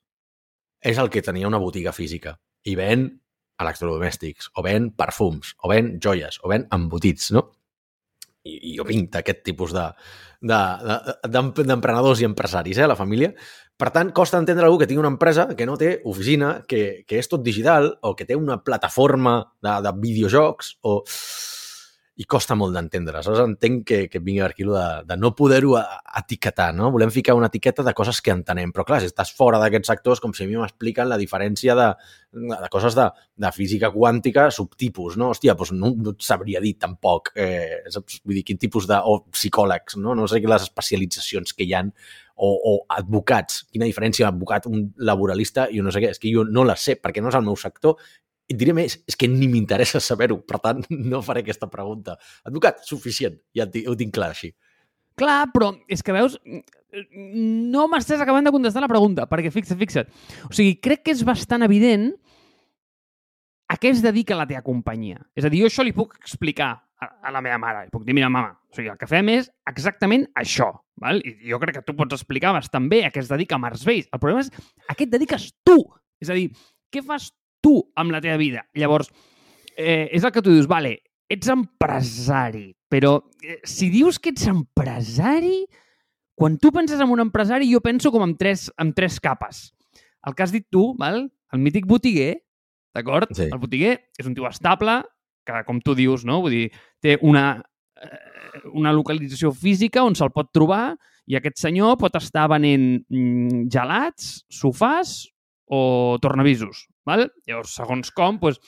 és 0.83 0.99
el 0.99 1.11
que 1.12 1.23
tenia 1.23 1.49
una 1.49 1.61
botiga 1.62 1.92
física 1.95 2.38
i 2.64 2.75
ven 2.78 3.07
electrodomèstics, 3.62 4.50
o 4.57 4.64
ven 4.64 4.90
perfums, 4.99 5.52
o 5.62 5.71
ven 5.71 5.99
joies, 6.02 6.40
o 6.42 6.50
ven 6.50 6.66
embotits, 6.75 7.31
no? 7.37 7.50
I, 8.43 8.57
i 8.73 8.77
jo 8.77 8.87
vinc 8.89 9.13
d'aquest 9.15 9.43
tipus 9.47 9.75
de, 9.77 9.85
d'emprenedors 10.43 12.19
de, 12.19 12.23
de, 12.23 12.25
i 12.25 12.29
empresaris, 12.31 12.81
eh, 12.81 12.89
la 12.91 12.99
família. 12.99 13.33
Per 13.79 13.91
tant, 13.95 14.13
costa 14.15 14.39
entendre 14.39 14.67
algú 14.67 14.81
que 14.81 14.87
tingui 14.91 15.03
una 15.03 15.13
empresa 15.15 15.49
que 15.59 15.67
no 15.67 15.79
té 15.79 15.97
oficina, 16.07 16.55
que, 16.69 17.05
que 17.09 17.19
és 17.19 17.31
tot 17.31 17.43
digital, 17.43 17.89
o 18.03 18.15
que 18.19 18.27
té 18.29 18.37
una 18.39 18.61
plataforma 18.63 19.39
de, 19.63 19.79
de 19.87 19.95
videojocs, 20.03 20.77
o 20.87 21.01
i 22.21 22.26
costa 22.28 22.52
molt 22.59 22.75
d'entendre. 22.76 23.14
Aleshores 23.16 23.40
entenc 23.40 23.87
que, 23.88 23.99
que 24.12 24.21
vingui 24.21 24.42
aquí 24.45 24.66
de, 24.69 24.85
de 25.09 25.16
no 25.16 25.31
poder-ho 25.37 25.78
etiquetar, 26.21 26.69
no? 26.76 26.90
Volem 26.92 27.11
ficar 27.11 27.35
una 27.38 27.49
etiqueta 27.49 27.85
de 27.87 27.95
coses 27.97 28.21
que 28.21 28.35
entenem, 28.35 28.73
però 28.75 28.85
clar, 28.85 28.99
si 29.00 29.09
estàs 29.09 29.33
fora 29.33 29.61
d'aquests 29.62 29.88
sectors, 29.88 30.21
com 30.21 30.35
si 30.37 30.45
a 30.45 30.50
mi 30.50 30.59
m'expliquen 30.61 31.09
la 31.09 31.16
diferència 31.16 31.76
de, 31.78 31.88
de 32.52 32.71
coses 32.73 32.99
de, 32.99 33.09
de 33.40 33.52
física 33.57 33.88
quàntica 33.95 34.50
subtipus, 34.52 35.16
no? 35.16 35.31
Hòstia, 35.33 35.57
doncs 35.57 35.73
no, 35.73 35.95
no 35.97 36.12
et 36.12 36.26
sabria 36.26 36.61
dir 36.61 36.75
tampoc, 36.85 37.33
eh? 37.33 37.81
Vull 37.97 38.37
dir, 38.37 38.45
quin 38.45 38.61
tipus 38.61 38.90
de... 38.90 39.00
o 39.00 39.23
psicòlegs, 39.33 39.97
no? 40.02 40.12
No 40.19 40.28
sé 40.28 40.42
les 40.42 40.69
especialitzacions 40.69 41.57
que 41.57 41.64
hi 41.64 41.73
han 41.78 41.95
o, 42.37 42.52
o 42.52 42.75
advocats. 42.92 43.62
Quina 43.73 43.88
diferència 43.88 44.28
advocat, 44.28 44.69
un 44.69 44.90
laboralista 45.00 45.71
i 45.73 45.81
no 45.81 45.92
sé 45.95 46.04
què. 46.04 46.12
És 46.12 46.21
que 46.21 46.33
jo 46.33 46.45
no 46.45 46.66
la 46.69 46.76
sé 46.76 46.99
perquè 47.00 47.25
no 47.25 47.33
és 47.33 47.40
el 47.40 47.49
meu 47.49 47.57
sector 47.57 47.97
et 48.51 48.59
diré 48.59 48.75
més, 48.77 48.99
és 49.09 49.17
que 49.19 49.29
ni 49.31 49.49
m'interessa 49.51 50.01
saber-ho, 50.03 50.41
per 50.49 50.61
tant, 50.65 50.83
no 51.13 51.23
faré 51.25 51.45
aquesta 51.45 51.71
pregunta. 51.73 52.19
Advocat, 52.49 52.83
suficient, 52.89 53.39
ja 53.57 53.69
ho 53.69 53.97
tinc 53.99 54.15
clar 54.15 54.33
així. 54.35 54.53
Clar, 55.19 55.45
però 55.53 55.75
és 55.93 56.01
que 56.05 56.15
veus, 56.17 56.39
no 57.13 57.87
m'estàs 57.93 58.23
acabant 58.25 58.47
de 58.47 58.53
contestar 58.55 58.83
la 58.85 58.91
pregunta, 58.91 59.27
perquè 59.29 59.53
fixa't, 59.53 59.81
fixa't. 59.81 60.13
O 60.49 60.55
sigui, 60.57 60.79
crec 60.81 61.05
que 61.07 61.13
és 61.15 61.25
bastant 61.27 61.65
evident 61.67 62.11
a 63.73 63.77
què 63.81 63.93
es 63.93 64.01
dedica 64.05 64.37
la 64.37 64.49
teva 64.49 64.65
companyia. 64.65 65.21
És 65.37 65.45
a 65.45 65.53
dir, 65.53 65.63
jo 65.63 65.69
això 65.71 65.85
li 65.85 65.95
puc 65.97 66.17
explicar 66.21 66.73
a, 66.75 67.09
a 67.29 67.33
la 67.35 67.43
meva 67.45 67.59
mare. 67.61 67.87
Li 67.87 67.93
puc 67.93 68.05
dir, 68.09 68.17
mira, 68.17 68.29
mama, 68.33 68.55
o 68.69 68.77
sigui, 68.77 68.91
el 68.93 68.99
que 69.01 69.09
fem 69.09 69.31
és 69.33 69.49
exactament 69.69 70.27
això. 70.39 70.71
Val? 71.03 71.23
I 71.25 71.51
jo 71.51 71.61
crec 71.63 71.79
que 71.79 71.85
tu 71.87 71.97
pots 71.99 72.17
explicar 72.19 72.53
bastant 72.57 72.89
bé 72.93 73.03
a 73.07 73.13
què 73.13 73.23
es 73.23 73.31
dedica 73.33 73.61
Mars 73.61 73.87
Base. 73.89 74.09
El 74.13 74.21
problema 74.21 74.45
és 74.45 74.53
a 74.89 74.97
què 74.97 75.09
et 75.09 75.15
dediques 75.15 75.49
tu. 75.67 75.79
És 76.23 76.31
a 76.31 76.37
dir, 76.39 76.51
què 76.93 77.03
fas 77.05 77.31
tu 77.62 77.78
amb 77.97 78.14
la 78.14 78.21
teva 78.25 78.38
vida. 78.40 78.66
Llavors, 78.78 79.11
eh, 79.76 80.09
és 80.12 80.25
el 80.25 80.33
que 80.35 80.42
tu 80.42 80.52
dius, 80.52 80.69
vale, 80.71 80.97
ets 81.33 81.49
empresari, 81.52 82.73
però 82.90 83.16
eh, 83.42 83.61
si 83.64 83.88
dius 83.92 84.19
que 84.21 84.35
ets 84.35 84.49
empresari, 84.50 85.62
quan 86.37 86.59
tu 86.59 86.73
penses 86.75 87.00
en 87.00 87.12
un 87.12 87.23
empresari, 87.25 87.71
jo 87.73 87.81
penso 87.85 88.12
com 88.12 88.25
en 88.26 88.37
tres, 88.37 88.69
en 88.81 88.92
tres 88.97 89.21
capes. 89.23 89.71
El 90.26 90.35
que 90.35 90.45
has 90.45 90.52
dit 90.54 90.66
tu, 90.71 90.92
val? 90.99 91.26
el 91.52 91.61
mític 91.61 91.87
botiguer, 91.87 92.40
d'acord? 92.97 93.33
Sí. 93.37 93.49
El 93.52 93.61
botiguer 93.61 93.97
és 94.19 94.28
un 94.28 94.35
tio 94.37 94.49
estable, 94.49 95.02
que, 95.47 95.62
com 95.69 95.81
tu 95.85 95.95
dius, 95.99 96.25
no? 96.28 96.40
Vull 96.45 96.54
dir, 96.57 96.66
té 97.02 97.19
una, 97.21 97.57
eh, 98.00 98.62
una 98.73 98.92
localització 98.95 99.52
física 99.52 100.04
on 100.07 100.16
se'l 100.19 100.33
pot 100.35 100.52
trobar 100.54 100.95
i 101.31 101.37
aquest 101.38 101.61
senyor 101.62 101.99
pot 102.00 102.16
estar 102.19 102.49
venent 102.50 103.04
mm, 103.04 103.66
gelats, 103.73 104.42
sofàs 104.52 105.16
o 105.73 106.19
tornavisos. 106.23 106.87
Val? 107.09 107.26
Llavors, 107.49 107.75
segons 107.76 108.12
com, 108.14 108.38
doncs, 108.42 108.61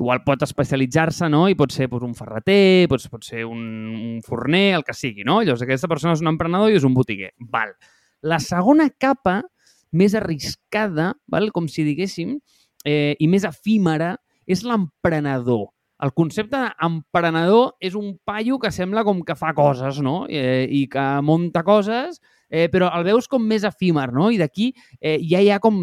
igual 0.00 0.22
pot 0.24 0.42
especialitzar-se, 0.46 1.28
no? 1.32 1.46
I 1.48 1.56
pot 1.58 1.72
ser 1.74 1.88
doncs, 1.90 2.06
un 2.08 2.16
ferreter, 2.16 2.88
pot, 2.92 3.04
pot 3.12 3.26
ser 3.26 3.46
un, 3.48 3.62
un 3.96 4.20
forner, 4.26 4.76
el 4.78 4.86
que 4.86 4.96
sigui, 4.96 5.24
no? 5.26 5.40
Llavors, 5.42 5.64
aquesta 5.66 5.90
persona 5.90 6.14
és 6.16 6.24
un 6.24 6.32
emprenedor 6.32 6.72
i 6.72 6.78
és 6.80 6.86
un 6.88 6.96
botiguer. 6.96 7.32
Val. 7.52 7.74
La 8.22 8.40
segona 8.42 8.90
capa, 9.00 9.40
més 9.96 10.14
arriscada, 10.14 11.14
val? 11.30 11.50
com 11.52 11.68
si 11.68 11.84
diguéssim, 11.86 12.38
eh, 12.84 13.16
i 13.18 13.28
més 13.28 13.46
efímera, 13.48 14.14
és 14.50 14.64
l'emprenedor. 14.66 15.68
El 16.00 16.14
concepte 16.16 16.56
d'emprenedor 16.56 17.74
és 17.84 17.96
un 17.98 18.14
paio 18.24 18.56
que 18.58 18.70
sembla 18.72 19.04
com 19.04 19.20
que 19.24 19.36
fa 19.36 19.52
coses, 19.56 20.00
no? 20.00 20.24
Eh, 20.28 20.64
I 20.64 20.86
que 20.88 21.06
munta 21.24 21.62
coses, 21.66 22.22
eh, 22.48 22.68
però 22.72 22.88
el 22.96 23.04
veus 23.04 23.28
com 23.28 23.44
més 23.44 23.66
efímer, 23.68 24.08
no? 24.16 24.30
I 24.32 24.40
d'aquí 24.40 24.72
eh, 25.00 25.18
ja 25.28 25.42
hi 25.44 25.50
ha 25.52 25.60
com 25.60 25.82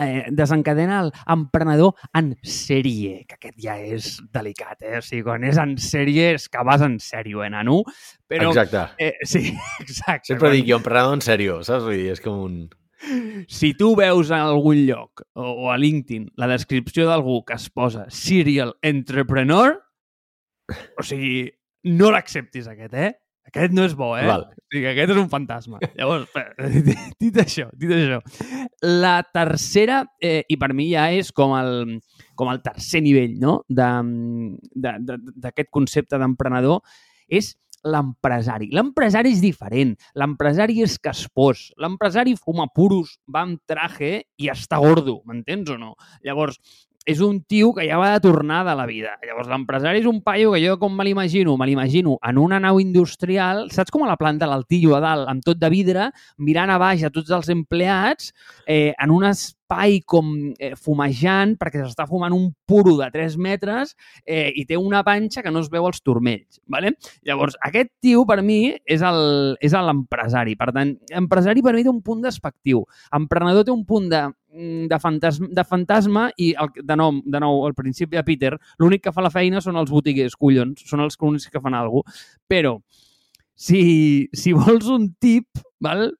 eh, 0.00 0.26
desencadena 0.30 1.02
l'emprenedor 1.06 1.94
en 2.16 2.32
sèrie, 2.46 3.22
que 3.28 3.36
aquest 3.38 3.58
ja 3.60 3.76
és 3.76 4.14
delicat, 4.34 4.80
eh? 4.82 4.98
O 5.00 5.04
sigui, 5.04 5.24
quan 5.26 5.44
és 5.48 5.58
en 5.60 5.76
sèrie 5.80 6.32
és 6.36 6.48
que 6.52 6.64
vas 6.66 6.84
en 6.84 6.98
sèrio, 7.02 7.42
eh, 7.44 7.50
nano? 7.52 7.82
Però, 8.30 8.52
Exacte. 8.52 8.86
Eh, 8.98 9.14
sí, 9.28 9.50
exacte. 9.84 10.32
Sempre 10.32 10.52
dic 10.56 10.68
jo, 10.70 10.80
emprenedor 10.80 11.18
en 11.18 11.24
sèrio, 11.24 11.60
saps? 11.66 11.84
Vull 11.88 12.00
dir, 12.00 12.12
és 12.16 12.24
com 12.24 12.40
un... 12.46 12.62
Si 13.50 13.72
tu 13.74 13.96
veus 13.98 14.28
en 14.30 14.44
algun 14.44 14.84
lloc 14.86 15.24
o, 15.34 15.42
o 15.42 15.70
a 15.72 15.78
LinkedIn 15.80 16.28
la 16.38 16.46
descripció 16.46 17.08
d'algú 17.08 17.40
que 17.48 17.56
es 17.58 17.66
posa 17.74 18.04
serial 18.14 18.76
entrepreneur, 18.86 19.74
o 20.70 21.02
sigui, 21.02 21.48
no 21.90 22.12
l'acceptis 22.14 22.68
aquest, 22.70 22.94
eh? 22.94 23.10
Aquest 23.50 23.74
no 23.74 23.84
és 23.84 23.94
bo, 23.98 24.12
eh? 24.16 24.24
Val. 24.28 24.46
O 24.48 24.72
sigui, 24.72 24.86
aquest 24.92 25.12
és 25.14 25.20
un 25.20 25.30
fantasma. 25.32 25.80
Llavors, 25.98 26.28
dit 27.22 27.40
això, 27.42 27.68
dit 27.78 27.92
això. 27.92 28.20
La 29.02 29.16
tercera, 29.34 30.02
eh, 30.22 30.42
i 30.48 30.58
per 30.60 30.72
mi 30.76 30.88
ja 30.92 31.08
és 31.12 31.32
com 31.36 31.56
el, 31.58 31.98
com 32.38 32.52
el 32.52 32.62
tercer 32.64 33.02
nivell 33.04 33.34
no? 33.42 33.58
d'aquest 33.68 35.72
concepte 35.74 36.20
d'emprenedor, 36.22 36.80
és 37.32 37.52
l'empresari. 37.82 38.70
L'empresari 38.74 39.32
és 39.34 39.42
diferent. 39.42 39.94
L'empresari 40.18 40.80
és 40.84 40.96
caspós. 41.02 41.70
L'empresari 41.82 42.36
fuma 42.38 42.68
puros, 42.74 43.16
va 43.26 43.44
amb 43.46 43.60
traje 43.68 44.14
i 44.38 44.50
està 44.52 44.78
gordo, 44.82 45.20
m'entens 45.26 45.72
o 45.74 45.78
no? 45.80 45.94
Llavors, 46.26 46.60
és 47.06 47.20
un 47.24 47.40
tio 47.48 47.72
que 47.74 47.86
ja 47.88 47.98
va 47.98 48.12
de 48.12 48.20
tornada 48.22 48.72
a 48.72 48.78
la 48.78 48.86
vida. 48.86 49.16
Llavors, 49.26 49.48
l'empresari 49.50 50.02
és 50.02 50.08
un 50.08 50.20
paio 50.22 50.52
que 50.54 50.62
jo 50.62 50.76
com 50.80 50.94
me 50.96 51.06
l'imagino? 51.06 51.56
Me 51.58 51.66
l'imagino 51.66 52.18
en 52.22 52.38
una 52.38 52.60
nau 52.62 52.80
industrial, 52.82 53.66
saps 53.74 53.90
com 53.90 54.06
a 54.06 54.10
la 54.10 54.18
planta 54.20 54.48
l'altillo 54.50 54.96
a 54.96 55.02
dalt, 55.02 55.28
amb 55.30 55.44
tot 55.44 55.58
de 55.58 55.70
vidre, 55.72 56.10
mirant 56.38 56.70
a 56.70 56.78
baix 56.82 57.02
a 57.04 57.10
tots 57.14 57.32
els 57.34 57.50
empleats, 57.52 58.32
eh, 58.66 58.92
en 58.98 59.14
un 59.14 59.26
espai 59.72 60.02
com 60.04 60.52
eh, 60.58 60.74
fumejant, 60.76 61.56
perquè 61.60 61.80
s'està 61.80 62.04
fumant 62.08 62.34
un 62.36 62.50
puro 62.68 62.96
de 62.98 63.08
3 63.12 63.36
metres 63.40 63.94
eh, 64.26 64.52
i 64.54 64.64
té 64.68 64.76
una 64.76 65.02
panxa 65.02 65.42
que 65.42 65.50
no 65.50 65.62
es 65.62 65.70
veu 65.72 65.86
als 65.86 66.02
turmells. 66.02 66.60
Vale? 66.68 66.94
Llavors, 67.24 67.56
aquest 67.64 67.90
tio, 68.00 68.26
per 68.28 68.42
mi, 68.42 68.74
és 68.84 69.02
l'empresari. 69.02 70.56
Per 70.56 70.70
tant, 70.72 70.94
empresari 71.10 71.62
per 71.62 71.74
mi 71.74 71.84
té 71.84 71.90
un 71.90 72.02
punt 72.04 72.22
despectiu. 72.22 72.84
Emprenedor 73.16 73.64
té 73.64 73.72
un 73.72 73.84
punt 73.88 74.08
de 74.12 74.22
mm, 74.28 74.88
de 74.92 74.98
fantasma, 75.00 75.48
de 75.50 75.64
fantasma 75.64 76.30
i 76.36 76.52
el, 76.52 76.72
de, 76.76 76.96
nou, 76.96 77.22
de 77.24 77.40
nou, 77.40 77.64
al 77.66 77.74
principi 77.74 78.18
de 78.18 78.24
Peter, 78.26 78.56
l'únic 78.78 79.06
que 79.06 79.14
fa 79.14 79.24
la 79.24 79.32
feina 79.32 79.62
són 79.64 79.80
els 79.80 79.90
botiguers, 79.90 80.36
collons, 80.36 80.84
són 80.84 81.00
els 81.00 81.16
que 81.16 81.60
fan 81.60 81.74
alguna 81.74 82.04
cosa. 82.04 82.36
Però 82.48 82.78
si, 83.56 84.28
si 84.34 84.52
vols 84.52 84.88
un 84.90 85.14
tip, 85.20 85.48
val? 85.80 86.10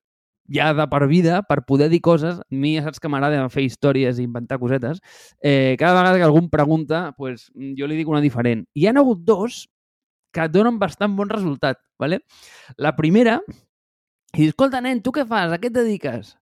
Ja 0.53 0.73
de 0.77 0.87
per 0.93 1.07
vida, 1.09 1.41
per 1.49 1.62
poder 1.65 1.88
dir 1.88 2.01
coses, 2.05 2.41
a 2.41 2.47
mi 2.51 2.75
ja 2.77 2.83
saps 2.85 3.01
que 3.01 3.09
m'agrada 3.09 3.49
fer 3.53 3.65
històries 3.65 4.19
i 4.21 4.27
inventar 4.27 4.59
cosetes, 4.61 5.01
eh, 5.41 5.77
cada 5.81 5.97
vegada 5.99 6.19
que 6.21 6.27
algú 6.29 6.43
em 6.43 6.51
pregunta, 6.53 7.15
pues, 7.17 7.49
jo 7.57 7.88
li 7.88 7.97
dic 7.97 8.09
una 8.12 8.21
diferent. 8.21 8.67
Hi 8.75 8.87
ha 8.87 8.93
hagut 8.97 9.25
dos 9.25 9.65
que 10.33 10.49
donen 10.49 10.79
bastant 10.79 11.17
bon 11.17 11.29
resultat. 11.29 11.79
¿vale? 12.03 12.21
La 12.77 12.97
primera, 12.97 13.41
i 14.35 14.49
escolta, 14.49 14.81
nen, 14.83 15.03
tu 15.05 15.12
què 15.15 15.23
fas? 15.29 15.53
A 15.53 15.59
què 15.61 15.69
et 15.71 15.75
dediques? 15.77 16.33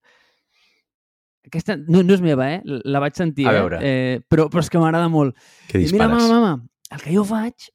Aquesta 1.46 1.75
no, 1.77 2.03
no 2.05 2.14
és 2.14 2.20
meva, 2.25 2.46
eh? 2.53 2.61
La 2.64 3.01
vaig 3.03 3.16
sentir, 3.18 3.46
A 3.49 3.53
eh? 3.53 3.59
veure. 3.59 3.79
eh? 3.83 4.20
Però, 4.29 4.46
però 4.53 4.62
és 4.62 4.70
que 4.73 4.81
m'agrada 4.81 5.09
molt. 5.12 5.37
Què 5.68 5.81
I 5.81 5.87
Mira, 5.90 6.07
dispares? 6.07 6.14
mama, 6.16 6.40
mama, 6.40 6.68
el 6.94 7.03
que 7.05 7.12
jo 7.14 7.25
faig, 7.29 7.68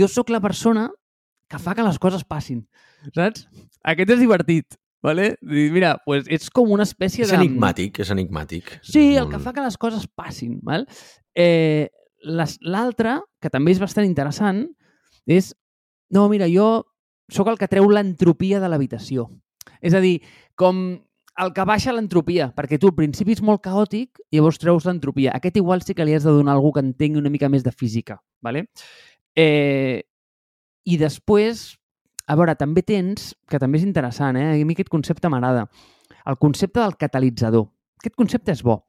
jo 0.00 0.08
sóc 0.08 0.30
la 0.32 0.40
persona 0.44 0.86
que 1.50 1.60
fa 1.60 1.74
que 1.76 1.84
les 1.84 1.98
coses 2.00 2.24
passin, 2.24 2.62
saps? 3.12 3.46
Aquest 3.84 4.14
és 4.16 4.20
divertit, 4.22 4.78
¿vale? 5.04 5.36
Dir, 5.42 5.68
Mira, 5.70 5.98
pues 6.06 6.24
ets 6.32 6.48
com 6.48 6.72
una 6.72 6.86
espècie 6.88 7.26
És 7.26 7.30
de... 7.30 7.36
enigmàtic, 7.36 8.00
és 8.00 8.10
enigmàtic. 8.10 8.70
Sí, 8.80 9.12
el 9.20 9.28
que 9.28 9.38
fa 9.38 9.52
que 9.52 9.60
les 9.60 9.76
coses 9.76 10.08
passin, 10.08 10.56
val? 10.64 10.88
Eh, 11.36 11.92
L'altre, 12.24 13.18
que 13.36 13.50
també 13.52 13.74
és 13.74 13.82
bastant 13.82 14.08
interessant, 14.08 14.64
és... 15.28 15.52
No, 16.14 16.24
mira, 16.32 16.48
jo 16.48 16.86
sóc 17.28 17.50
el 17.52 17.58
que 17.60 17.68
treu 17.68 17.84
l'entropia 17.92 18.62
de 18.62 18.70
l'habitació. 18.72 19.26
És 19.84 19.92
a 19.92 20.00
dir, 20.00 20.22
com 20.56 20.80
el 21.36 21.52
que 21.52 21.66
baixa 21.68 21.92
l'entropia, 21.92 22.48
perquè 22.56 22.78
tu 22.80 22.88
al 22.88 22.96
principi 22.96 23.36
és 23.36 23.42
molt 23.44 23.60
caòtic 23.64 24.22
i 24.30 24.38
llavors 24.38 24.60
treus 24.62 24.88
l'entropia. 24.88 25.34
Aquest 25.36 25.60
igual 25.60 25.84
sí 25.84 25.92
que 25.92 26.06
li 26.06 26.14
has 26.16 26.24
de 26.24 26.32
donar 26.32 26.54
a 26.54 26.56
algú 26.56 26.72
que 26.72 26.84
entengui 26.84 27.20
una 27.20 27.32
mica 27.32 27.50
més 27.52 27.64
de 27.66 27.72
física. 27.76 28.22
¿vale? 28.40 28.68
Eh, 29.36 30.04
I 30.84 30.96
després, 30.96 31.74
a 32.26 32.36
veure, 32.38 32.54
també 32.56 32.82
tens, 32.82 33.32
que 33.48 33.60
també 33.60 33.78
és 33.80 33.84
interessant, 33.86 34.36
eh? 34.40 34.54
a 34.54 34.64
mi 34.64 34.76
aquest 34.76 34.90
concepte 34.92 35.28
m'agrada, 35.28 35.66
el 36.26 36.38
concepte 36.40 36.80
del 36.80 36.96
catalitzador. 36.96 37.68
Aquest 38.00 38.16
concepte 38.16 38.52
és 38.52 38.62
bo. 38.64 38.80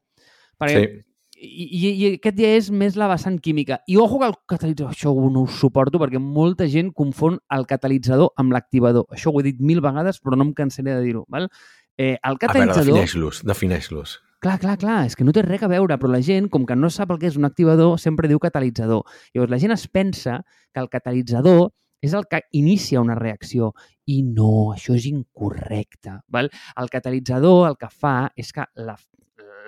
Perquè 0.60 0.80
Sí. 0.86 1.02
i, 1.36 1.64
i, 1.66 1.88
i 1.92 2.10
aquest 2.16 2.38
ja 2.40 2.50
és 2.56 2.70
més 2.72 2.94
la 2.96 3.08
vessant 3.10 3.36
química. 3.44 3.82
I 3.86 3.98
ojo 4.00 4.18
que 4.22 4.28
el 4.30 4.36
catalitzador, 4.48 4.94
això 4.94 5.12
no 5.30 5.42
ho 5.44 5.46
suporto 5.46 6.00
perquè 6.00 6.20
molta 6.20 6.64
gent 6.72 6.94
confon 6.96 7.36
el 7.52 7.66
catalitzador 7.68 8.32
amb 8.40 8.56
l'activador. 8.56 9.04
Això 9.12 9.32
ho 9.32 9.40
he 9.40 9.44
dit 9.50 9.60
mil 9.60 9.82
vegades, 9.84 10.20
però 10.22 10.36
no 10.36 10.48
em 10.48 10.54
cansaré 10.56 10.94
de 10.94 11.02
dir-ho. 11.04 11.26
Eh, 11.98 12.14
el 12.14 12.16
A 12.22 12.30
veure, 12.30 12.40
catalitzador... 12.40 12.86
defineix-los, 12.86 13.42
defineix-los. 13.44 14.20
Clar, 14.40 14.58
clar, 14.60 14.76
clar, 14.78 15.06
és 15.08 15.16
que 15.16 15.24
no 15.24 15.32
té 15.32 15.42
res 15.42 15.62
a 15.64 15.68
veure, 15.68 15.96
però 16.00 16.10
la 16.12 16.20
gent, 16.24 16.50
com 16.52 16.66
que 16.68 16.76
no 16.76 16.90
sap 16.92 17.10
el 17.10 17.18
que 17.18 17.28
és 17.28 17.36
un 17.40 17.48
activador, 17.48 17.96
sempre 17.98 18.28
diu 18.28 18.40
catalitzador. 18.40 19.04
Llavors, 19.34 19.50
la 19.50 19.58
gent 19.58 19.72
es 19.72 19.86
pensa 19.88 20.42
que 20.72 20.80
el 20.80 20.90
catalitzador 20.92 21.70
és 22.02 22.14
el 22.14 22.26
que 22.30 22.42
inicia 22.58 23.00
una 23.00 23.14
reacció. 23.18 23.72
I 24.06 24.20
no, 24.22 24.72
això 24.74 24.94
és 24.94 25.06
incorrecte. 25.10 26.20
Val? 26.30 26.50
El 26.78 26.90
catalitzador 26.92 27.68
el 27.70 27.76
que 27.80 27.88
fa 27.90 28.30
és 28.38 28.52
que 28.54 28.66
la, 28.78 28.94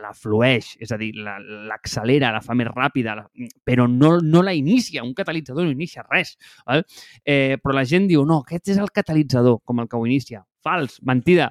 la 0.02 0.12
flueix, 0.14 0.76
és 0.78 0.92
a 0.94 0.98
dir, 1.00 1.10
la- 1.18 1.38
l'accelera, 1.40 2.30
la, 2.32 2.42
fa 2.44 2.54
més 2.54 2.68
ràpida, 2.70 3.16
la, 3.18 3.24
però 3.66 3.88
no, 3.90 4.18
no 4.22 4.42
la 4.46 4.54
inicia. 4.54 5.02
Un 5.02 5.14
catalitzador 5.18 5.66
no 5.66 5.74
inicia 5.74 6.04
res. 6.06 6.36
Val? 6.66 6.84
Eh, 7.24 7.56
però 7.62 7.74
la 7.74 7.86
gent 7.88 8.06
diu, 8.10 8.22
no, 8.28 8.42
aquest 8.46 8.74
és 8.76 8.78
el 8.78 8.92
catalitzador, 8.94 9.58
com 9.64 9.80
el 9.82 9.88
que 9.88 9.98
ho 9.98 10.06
inicia. 10.06 10.44
Fals, 10.62 11.00
mentida, 11.02 11.48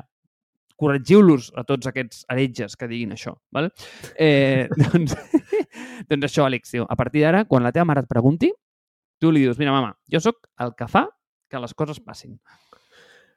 corregiu-los 0.78 1.50
a 1.58 1.63
tots 1.68 1.90
aquests 1.90 2.24
heretges 2.30 2.78
que 2.78 2.88
diguin 2.88 3.16
això. 3.16 3.34
Val? 3.52 3.72
Eh, 4.16 4.68
doncs, 4.86 5.18
doncs 6.08 6.30
això, 6.30 6.46
Àlex, 6.48 6.76
a 6.86 6.96
partir 7.00 7.26
d'ara, 7.26 7.44
quan 7.50 7.66
la 7.66 7.74
teva 7.76 7.88
mare 7.90 8.06
et 8.06 8.10
pregunti, 8.12 8.52
tu 9.21 9.32
li 9.34 9.43
dius, 9.45 9.60
mira, 9.62 9.73
mama, 9.75 9.95
jo 10.12 10.21
sóc 10.23 10.49
el 10.63 10.73
que 10.77 10.88
fa 10.91 11.08
que 11.49 11.60
les 11.63 11.73
coses 11.73 11.99
passin. 12.03 12.38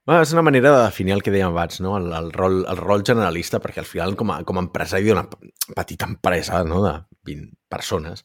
Bueno, 0.07 0.23
és 0.25 0.33
una 0.33 0.43
manera 0.43 0.73
de 0.75 0.85
definir 0.87 1.13
el 1.15 1.21
que 1.23 1.33
dèiem 1.33 1.53
abans, 1.53 1.83
no? 1.85 1.93
el, 1.99 2.09
el, 2.17 2.31
rol, 2.33 2.63
el 2.67 2.79
rol 2.81 3.05
generalista, 3.07 3.61
perquè 3.63 3.83
al 3.83 3.89
final, 3.89 4.17
com 4.19 4.33
a, 4.33 4.41
com 4.49 4.59
a 4.59 4.65
empresari 4.65 5.07
d'una 5.07 5.27
petita 5.77 6.09
empresa 6.09 6.63
no? 6.65 6.81
de 6.87 6.95
20 7.29 7.53
persones, 7.71 8.25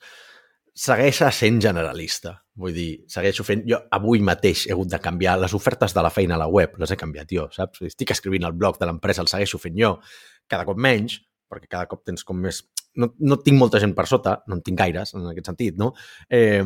segueix 0.75 1.21
sent 1.35 1.59
generalista. 1.63 2.33
Vull 2.55 2.73
dir, 2.75 2.89
segueixo 3.11 3.43
fent... 3.47 3.65
Jo 3.67 3.81
avui 3.95 4.23
mateix 4.23 4.65
he 4.67 4.73
hagut 4.75 4.91
de 4.91 4.99
canviar 5.03 5.35
les 5.41 5.53
ofertes 5.55 5.93
de 5.95 6.03
la 6.03 6.11
feina 6.11 6.37
a 6.39 6.41
la 6.41 6.49
web, 6.51 6.79
les 6.79 6.91
he 6.91 6.97
canviat 6.99 7.31
jo, 7.31 7.49
saps? 7.51 7.83
Estic 7.87 8.15
escrivint 8.15 8.47
el 8.47 8.55
blog 8.55 8.79
de 8.79 8.87
l'empresa, 8.87 9.23
el 9.23 9.31
segueixo 9.31 9.59
fent 9.59 9.75
jo, 9.79 9.97
cada 10.51 10.67
cop 10.67 10.79
menys, 10.79 11.19
perquè 11.51 11.69
cada 11.69 11.91
cop 11.91 12.05
tens 12.07 12.23
com 12.27 12.39
més... 12.39 12.63
No, 12.95 13.11
no 13.19 13.37
tinc 13.43 13.59
molta 13.59 13.79
gent 13.83 13.91
per 13.95 14.07
sota, 14.07 14.37
no 14.47 14.55
en 14.55 14.63
tinc 14.63 14.79
gaires, 14.79 15.11
en 15.15 15.27
aquest 15.27 15.51
sentit, 15.51 15.75
no? 15.79 15.91
Eh, 16.31 16.63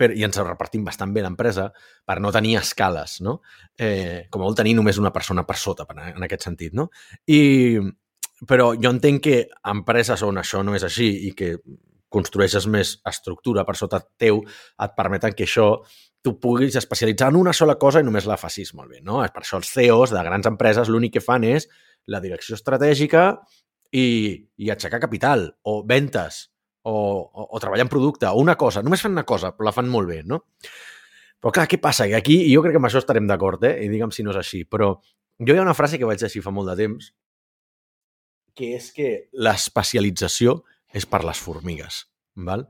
però, 0.00 0.16
I 0.16 0.24
ens 0.24 0.40
repartim 0.40 0.84
bastant 0.86 1.12
bé 1.12 1.22
l'empresa 1.24 1.68
per 2.08 2.18
no 2.24 2.32
tenir 2.32 2.56
escales, 2.60 3.18
no? 3.24 3.40
Eh, 3.76 4.26
com 4.32 4.42
molt 4.46 4.56
tenir 4.60 4.74
només 4.78 4.98
una 5.02 5.12
persona 5.12 5.44
per 5.46 5.58
sota, 5.60 5.84
per- 5.88 6.14
en 6.14 6.26
aquest 6.26 6.48
sentit, 6.48 6.72
no? 6.76 6.88
I, 7.28 7.76
però 8.48 8.72
jo 8.80 8.92
entenc 8.94 9.22
que 9.28 9.40
empreses 9.68 10.22
on 10.24 10.40
això 10.40 10.64
no 10.64 10.74
és 10.78 10.86
així 10.86 11.10
i 11.28 11.34
que 11.36 11.54
construeixes 12.10 12.66
més 12.66 12.96
estructura 13.06 13.62
per 13.64 13.76
sota 13.78 14.00
teu 14.18 14.40
et 14.42 14.94
permeten 14.96 15.36
que 15.36 15.46
això 15.46 15.76
tu 16.24 16.34
puguis 16.40 16.74
especialitzar 16.76 17.30
en 17.30 17.38
una 17.40 17.52
sola 17.56 17.76
cosa 17.80 18.00
i 18.02 18.04
només 18.04 18.26
la 18.28 18.36
facis 18.40 18.74
molt 18.74 18.90
bé, 18.90 19.00
no? 19.00 19.20
Per 19.22 19.44
això 19.44 19.60
els 19.60 19.70
CEOs 19.72 20.12
de 20.12 20.24
grans 20.26 20.48
empreses 20.50 20.90
l'únic 20.90 21.14
que 21.16 21.24
fan 21.24 21.46
és 21.48 21.68
la 22.10 22.20
direcció 22.20 22.58
estratègica 22.58 23.38
i, 23.92 24.04
i 24.58 24.70
aixecar 24.70 25.00
capital 25.00 25.46
o 25.64 25.80
ventes, 25.86 26.49
o, 26.82 26.94
o, 26.94 27.48
o 27.50 27.60
treballar 27.62 27.86
en 27.86 27.92
producte, 27.92 28.28
o 28.28 28.40
una 28.40 28.56
cosa. 28.60 28.82
Només 28.82 29.02
fan 29.02 29.16
una 29.16 29.26
cosa, 29.28 29.52
però 29.56 29.68
la 29.68 29.74
fan 29.76 29.90
molt 29.90 30.08
bé, 30.10 30.22
no? 30.26 30.42
Però 31.40 31.52
clar, 31.56 31.66
què 31.68 31.80
passa? 31.80 32.08
Que 32.08 32.18
aquí, 32.18 32.42
jo 32.52 32.62
crec 32.64 32.76
que 32.76 32.82
amb 32.82 32.90
això 32.90 33.00
estarem 33.00 33.28
d'acord, 33.28 33.64
eh? 33.64 33.78
I 33.86 33.88
digue'm 33.92 34.12
si 34.12 34.24
no 34.24 34.34
és 34.34 34.40
així, 34.42 34.66
però 34.68 34.92
jo 35.40 35.54
hi 35.54 35.58
ha 35.60 35.64
una 35.64 35.76
frase 35.76 35.98
que 35.98 36.08
vaig 36.08 36.20
llegir 36.20 36.42
fa 36.44 36.52
molt 36.52 36.68
de 36.72 36.76
temps, 36.82 37.12
que 38.56 38.74
és 38.76 38.90
que 38.92 39.08
l'especialització 39.32 40.60
és 40.92 41.06
per 41.08 41.22
les 41.24 41.40
formigues, 41.40 42.04
val? 42.36 42.66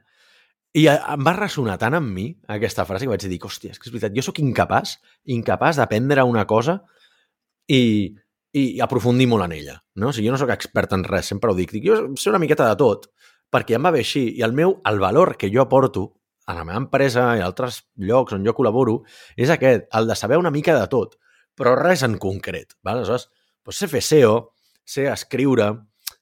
I 0.78 0.84
em 0.92 1.24
va 1.26 1.34
ressonar 1.34 1.80
tant 1.82 1.96
amb 1.98 2.12
mi 2.14 2.28
aquesta 2.54 2.84
frase 2.86 3.06
que 3.06 3.10
vaig 3.10 3.24
dir, 3.26 3.40
hòstia, 3.42 3.74
és 3.74 3.80
que 3.80 3.88
és 3.88 3.94
veritat, 3.94 4.14
jo 4.14 4.22
sóc 4.22 4.38
incapaç, 4.38 5.00
incapaç 5.34 5.80
d'aprendre 5.80 6.22
una 6.28 6.44
cosa 6.46 6.76
i, 7.66 8.14
i 8.54 8.62
aprofundir 8.84 9.26
molt 9.32 9.48
en 9.48 9.56
ella. 9.56 9.80
No? 9.98 10.12
O 10.12 10.14
sigui, 10.14 10.28
jo 10.28 10.36
no 10.36 10.38
sóc 10.38 10.52
expert 10.54 10.94
en 10.94 11.02
res, 11.08 11.32
sempre 11.32 11.50
ho 11.50 11.58
dic. 11.58 11.74
dic 11.74 11.88
jo 11.88 11.98
sé 12.14 12.30
una 12.30 12.38
miqueta 12.38 12.68
de 12.70 12.78
tot, 12.78 13.10
perquè 13.52 13.76
em 13.76 13.86
va 13.86 13.92
bé 13.94 14.04
així. 14.04 14.26
I 14.38 14.44
el 14.46 14.54
meu, 14.56 14.78
el 14.86 15.00
valor 15.02 15.36
que 15.38 15.50
jo 15.52 15.62
aporto 15.62 16.06
a 16.46 16.54
la 16.56 16.64
meva 16.64 16.80
empresa 16.82 17.30
i 17.38 17.42
a 17.42 17.46
altres 17.46 17.82
llocs 17.96 18.34
on 18.34 18.46
jo 18.46 18.54
col·laboro 18.56 19.00
és 19.38 19.50
aquest, 19.52 19.86
el 19.94 20.08
de 20.10 20.16
saber 20.18 20.38
una 20.40 20.50
mica 20.54 20.74
de 20.76 20.86
tot, 20.90 21.16
però 21.58 21.76
res 21.78 22.02
en 22.06 22.16
concret. 22.18 22.74
Val? 22.82 23.02
Aleshores, 23.02 23.28
doncs 23.66 23.82
sé 23.82 23.90
fer 23.90 24.02
SEO, 24.02 24.34
sé 24.86 25.06
escriure, 25.12 25.70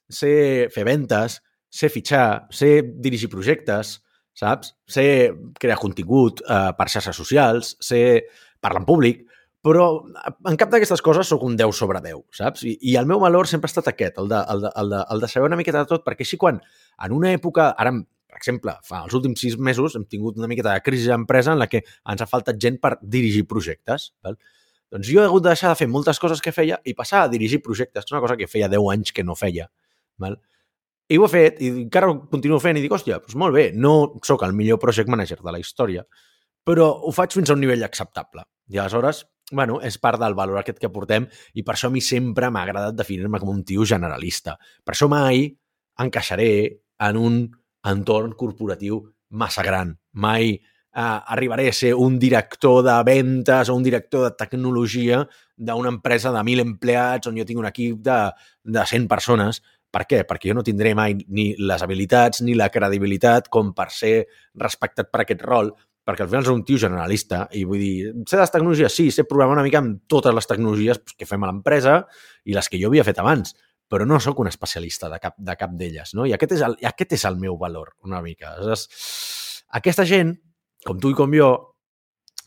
sé 0.09 0.33
fer 0.75 0.85
ventes, 0.89 1.39
sé 1.69 1.89
fitxar, 1.93 2.49
sé 2.53 2.83
dirigir 2.97 3.31
projectes, 3.33 3.99
saps? 4.39 4.75
Sé 4.89 5.33
crear 5.61 5.79
contingut 5.81 6.43
eh, 6.45 6.71
per 6.79 6.89
xarxes 6.89 7.17
socials, 7.17 7.77
sé 7.85 8.01
parlar 8.63 8.83
en 8.83 8.89
públic, 8.89 9.25
però 9.65 9.89
en 10.47 10.57
cap 10.59 10.71
d'aquestes 10.71 11.03
coses 11.05 11.29
sóc 11.29 11.43
un 11.45 11.57
10 11.59 11.75
sobre 11.77 12.01
10, 12.05 12.21
saps? 12.41 12.65
I, 12.65 12.77
I 12.93 12.97
el 13.01 13.09
meu 13.11 13.21
valor 13.23 13.51
sempre 13.51 13.69
ha 13.69 13.73
estat 13.73 13.91
aquest, 13.91 14.21
el 14.23 14.31
de, 14.31 14.39
el, 14.55 14.63
de, 14.65 14.73
el, 14.83 14.93
de, 14.95 15.01
el 15.15 15.25
de 15.25 15.31
saber 15.31 15.51
una 15.51 15.59
miqueta 15.61 15.83
de 15.83 15.91
tot, 15.91 16.05
perquè 16.07 16.27
així 16.27 16.39
quan 16.41 16.61
en 17.05 17.15
una 17.17 17.33
època, 17.35 17.71
ara, 17.79 17.93
per 18.29 18.39
exemple, 18.41 18.75
fa 18.85 19.03
els 19.07 19.17
últims 19.19 19.41
sis 19.41 19.57
mesos 19.59 19.97
hem 19.97 20.05
tingut 20.11 20.39
una 20.39 20.49
miqueta 20.51 20.75
de 20.75 20.85
crisi 20.85 21.09
d'empresa 21.11 21.55
en 21.55 21.63
la 21.63 21.69
que 21.71 21.83
ens 21.85 22.23
ha 22.23 22.29
faltat 22.31 22.61
gent 22.61 22.79
per 22.83 22.97
dirigir 23.03 23.47
projectes, 23.51 24.13
val? 24.25 24.39
Doncs 24.89 25.09
jo 25.13 25.21
he 25.21 25.27
hagut 25.27 25.45
de 25.45 25.53
deixar 25.53 25.73
de 25.75 25.77
fer 25.77 25.89
moltes 25.93 26.21
coses 26.21 26.41
que 26.41 26.53
feia 26.53 26.79
i 26.89 26.95
passar 26.97 27.25
a 27.25 27.33
dirigir 27.33 27.61
projectes, 27.65 28.05
que 28.05 28.09
és 28.09 28.15
una 28.15 28.23
cosa 28.25 28.39
que 28.41 28.49
feia 28.49 28.71
10 28.73 28.87
anys 28.95 29.13
que 29.13 29.25
no 29.25 29.37
feia. 29.37 29.67
Val? 30.23 30.39
I 31.09 31.19
ho 31.21 31.27
he 31.27 31.33
fet, 31.33 31.61
i 31.65 31.69
encara 31.85 32.09
ho 32.09 32.17
continuo 32.33 32.59
fent, 32.61 32.79
i 32.81 32.85
dic, 32.85 32.93
hòstia, 32.93 33.21
doncs 33.21 33.37
molt 33.41 33.57
bé, 33.57 33.69
no 33.77 34.15
sóc 34.25 34.45
el 34.45 34.57
millor 34.57 34.81
project 34.81 35.13
manager 35.13 35.39
de 35.45 35.53
la 35.53 35.61
història, 35.61 36.05
però 36.69 36.89
ho 36.89 37.13
faig 37.17 37.37
fins 37.37 37.49
a 37.49 37.57
un 37.57 37.63
nivell 37.65 37.85
acceptable. 37.85 38.45
I 38.69 38.81
aleshores, 38.81 39.23
bueno, 39.53 39.79
és 39.85 39.97
part 40.01 40.21
del 40.21 40.37
valor 40.37 40.61
aquest 40.61 40.81
que 40.81 40.91
portem 40.93 41.25
i 41.57 41.65
per 41.65 41.75
això 41.75 41.89
a 41.89 41.95
mi 41.95 42.03
sempre 42.05 42.51
m'ha 42.53 42.67
agradat 42.67 42.97
definir-me 42.97 43.41
com 43.41 43.53
un 43.55 43.63
tio 43.65 43.87
generalista. 43.89 44.59
Per 44.85 44.93
això 44.93 45.09
mai 45.09 45.47
encaixaré 46.05 46.51
en 46.99 47.17
un 47.17 47.39
entorn 47.87 48.35
corporatiu 48.39 49.03
massa 49.31 49.63
gran. 49.63 49.95
Mai 50.13 50.55
eh, 50.55 50.61
arribaré 50.99 51.69
a 51.69 51.73
ser 51.77 51.95
un 51.95 52.19
director 52.19 52.83
de 52.85 52.97
ventes 53.05 53.69
o 53.69 53.75
un 53.75 53.83
director 53.83 54.25
de 54.25 54.37
tecnologia 54.37 55.27
d'una 55.57 55.93
empresa 55.95 56.33
de 56.33 56.43
1.000 56.43 56.65
empleats 56.65 57.29
on 57.29 57.37
jo 57.39 57.47
tinc 57.47 57.59
un 57.61 57.69
equip 57.71 57.99
de, 58.03 58.21
de 58.65 58.87
100 58.87 59.09
persones 59.11 59.63
per 59.91 60.05
què? 60.05 60.25
Perquè 60.29 60.51
jo 60.51 60.57
no 60.59 60.65
tindré 60.65 60.93
mai 60.97 61.17
ni 61.17 61.51
les 61.59 61.83
habilitats 61.85 62.43
ni 62.45 62.57
la 62.59 62.69
credibilitat 62.73 63.49
com 63.53 63.73
per 63.77 63.89
ser 63.95 64.17
respectat 64.61 65.09
per 65.11 65.23
aquest 65.25 65.45
rol, 65.47 65.71
perquè 66.05 66.25
al 66.25 66.31
final 66.31 66.45
és 66.45 66.53
un 66.53 66.65
tio 66.69 66.81
generalista 66.81 67.47
i 67.57 67.65
vull 67.69 67.81
dir, 67.81 68.13
sé 68.29 68.41
les 68.41 68.53
tecnologies? 68.53 68.93
Sí, 68.93 69.09
sé 69.13 69.25
programar 69.29 69.57
una 69.57 69.65
mica 69.65 69.81
amb 69.81 70.03
totes 70.09 70.35
les 70.37 70.49
tecnologies 70.49 71.01
que 71.17 71.29
fem 71.29 71.45
a 71.45 71.51
l'empresa 71.51 72.03
i 72.45 72.57
les 72.57 72.69
que 72.69 72.81
jo 72.81 72.93
havia 72.93 73.05
fet 73.05 73.21
abans, 73.21 73.55
però 73.89 74.07
no 74.07 74.21
sóc 74.21 74.43
un 74.43 74.51
especialista 74.51 75.09
de 75.13 75.19
cap, 75.23 75.37
de 75.39 75.57
cap 75.59 75.73
d'elles, 75.79 76.15
no? 76.15 76.27
I 76.29 76.35
aquest 76.37 76.59
és, 76.59 76.67
el, 76.67 76.77
aquest 76.93 77.17
és 77.19 77.25
el 77.29 77.41
meu 77.41 77.57
valor, 77.61 77.95
una 78.05 78.21
mica. 78.25 78.55
És, 78.75 78.87
aquesta 79.81 80.07
gent, 80.09 80.37
com 80.87 81.01
tu 81.01 81.13
i 81.13 81.17
com 81.19 81.35
jo, 81.35 81.51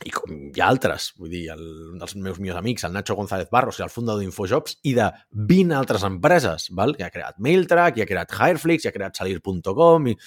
i 0.06 0.12
com 0.14 0.32
hi 0.34 0.62
ha 0.62 0.68
altres, 0.72 1.12
vull 1.20 1.30
dir, 1.30 1.44
el, 1.54 1.62
un 1.92 2.00
dels 2.02 2.16
meus 2.26 2.40
millors 2.42 2.60
amics, 2.62 2.86
el 2.88 2.94
Nacho 2.96 3.16
González 3.18 3.50
Barros, 3.54 3.80
el 3.84 3.92
fundador 3.94 4.24
d'Infojobs, 4.24 4.80
i 4.90 4.96
de 4.98 5.08
20 5.52 5.78
altres 5.78 6.06
empreses, 6.08 6.70
val? 6.78 6.96
que 6.98 7.06
ha 7.06 7.12
creat 7.14 7.38
Mailtrack, 7.44 8.00
i 8.00 8.06
ha 8.06 8.10
creat 8.10 8.34
Hireflix, 8.34 8.86
i 8.86 8.90
ha 8.90 8.96
creat 8.96 9.20
Salir.com, 9.20 10.10
i 10.10 10.18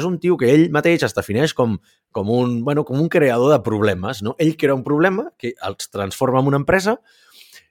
és 0.00 0.06
un 0.08 0.18
tio 0.22 0.38
que 0.40 0.50
ell 0.50 0.68
mateix 0.74 1.06
es 1.06 1.14
defineix 1.16 1.54
com, 1.54 1.78
com, 2.16 2.30
un, 2.34 2.60
bueno, 2.66 2.84
com 2.88 2.98
un 3.00 3.10
creador 3.12 3.54
de 3.54 3.62
problemes. 3.66 4.24
No? 4.26 4.34
Ell 4.38 4.56
crea 4.58 4.74
un 4.74 4.86
problema 4.86 5.28
que 5.38 5.54
els 5.66 5.90
transforma 5.94 6.42
en 6.42 6.50
una 6.50 6.62
empresa 6.62 6.98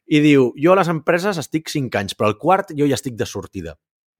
i 0.09 0.21
diu, 0.25 0.49
jo 0.57 0.73
a 0.73 0.79
les 0.79 0.89
empreses 0.89 1.37
estic 1.37 1.69
5 1.69 1.99
anys, 1.99 2.15
però 2.17 2.31
al 2.31 2.39
quart 2.41 2.73
jo 2.73 2.87
ja 2.89 2.97
estic 2.97 3.17
de 3.17 3.27
sortida. 3.29 3.75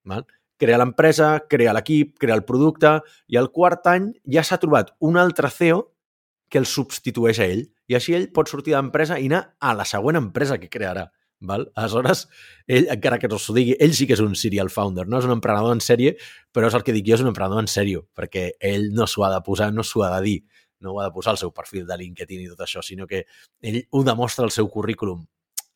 Val? 0.06 0.25
Crea 0.60 0.78
l'empresa, 0.78 1.32
crea 1.49 1.73
l'equip, 1.73 2.17
crea 2.21 2.36
el 2.38 2.43
producte, 2.45 2.99
i 3.32 3.39
al 3.39 3.49
quart 3.56 3.88
any 3.89 4.12
ja 4.30 4.43
s'ha 4.45 4.60
trobat 4.62 4.91
un 4.99 5.17
altre 5.17 5.49
CEO 5.49 5.88
que 6.49 6.60
el 6.62 6.67
substitueix 6.69 7.39
a 7.39 7.47
ell. 7.47 7.63
I 7.89 7.97
així 7.97 8.13
ell 8.13 8.28
pot 8.36 8.52
sortir 8.52 8.75
d'empresa 8.75 9.17
i 9.17 9.32
anar 9.32 9.56
a 9.60 9.73
la 9.78 9.88
següent 9.88 10.19
empresa 10.19 10.60
que 10.62 10.69
crearà. 10.69 11.08
Val? 11.41 11.69
Aleshores, 11.80 12.25
ell, 12.67 12.89
encara 12.91 13.17
que 13.17 13.30
no 13.32 13.39
s'ho 13.39 13.56
digui, 13.56 13.73
ell 13.80 13.95
sí 13.95 14.06
que 14.06 14.17
és 14.17 14.21
un 14.21 14.36
serial 14.36 14.69
founder, 14.69 15.08
no 15.08 15.21
és 15.21 15.25
un 15.25 15.34
emprenedor 15.38 15.73
en 15.73 15.82
sèrie, 15.82 16.17
però 16.54 16.67
és 16.67 16.75
el 16.75 16.84
que 16.84 16.93
dic 16.93 17.08
jo, 17.08 17.15
és 17.15 17.23
un 17.23 17.32
emprenedor 17.32 17.63
en 17.63 17.71
sèrio, 17.71 18.04
perquè 18.13 18.49
ell 18.60 18.89
no 18.93 19.08
s'ho 19.08 19.23
ha 19.23 19.32
de 19.32 19.39
posar, 19.45 19.71
no 19.73 19.86
s'ho 19.88 20.04
ha 20.04 20.12
de 20.17 20.21
dir, 20.28 20.38
no 20.84 20.93
ho 20.93 20.99
ha 20.99 21.08
de 21.08 21.15
posar 21.15 21.34
al 21.34 21.39
seu 21.41 21.56
perfil 21.56 21.88
de 21.88 21.97
LinkedIn 21.97 22.43
i 22.43 22.49
tot 22.52 22.65
això, 22.67 22.84
sinó 22.84 23.08
que 23.08 23.23
ell 23.63 23.82
ho 23.89 24.04
demostra 24.04 24.43
al 24.43 24.52
seu 24.52 24.67
currículum. 24.67 25.23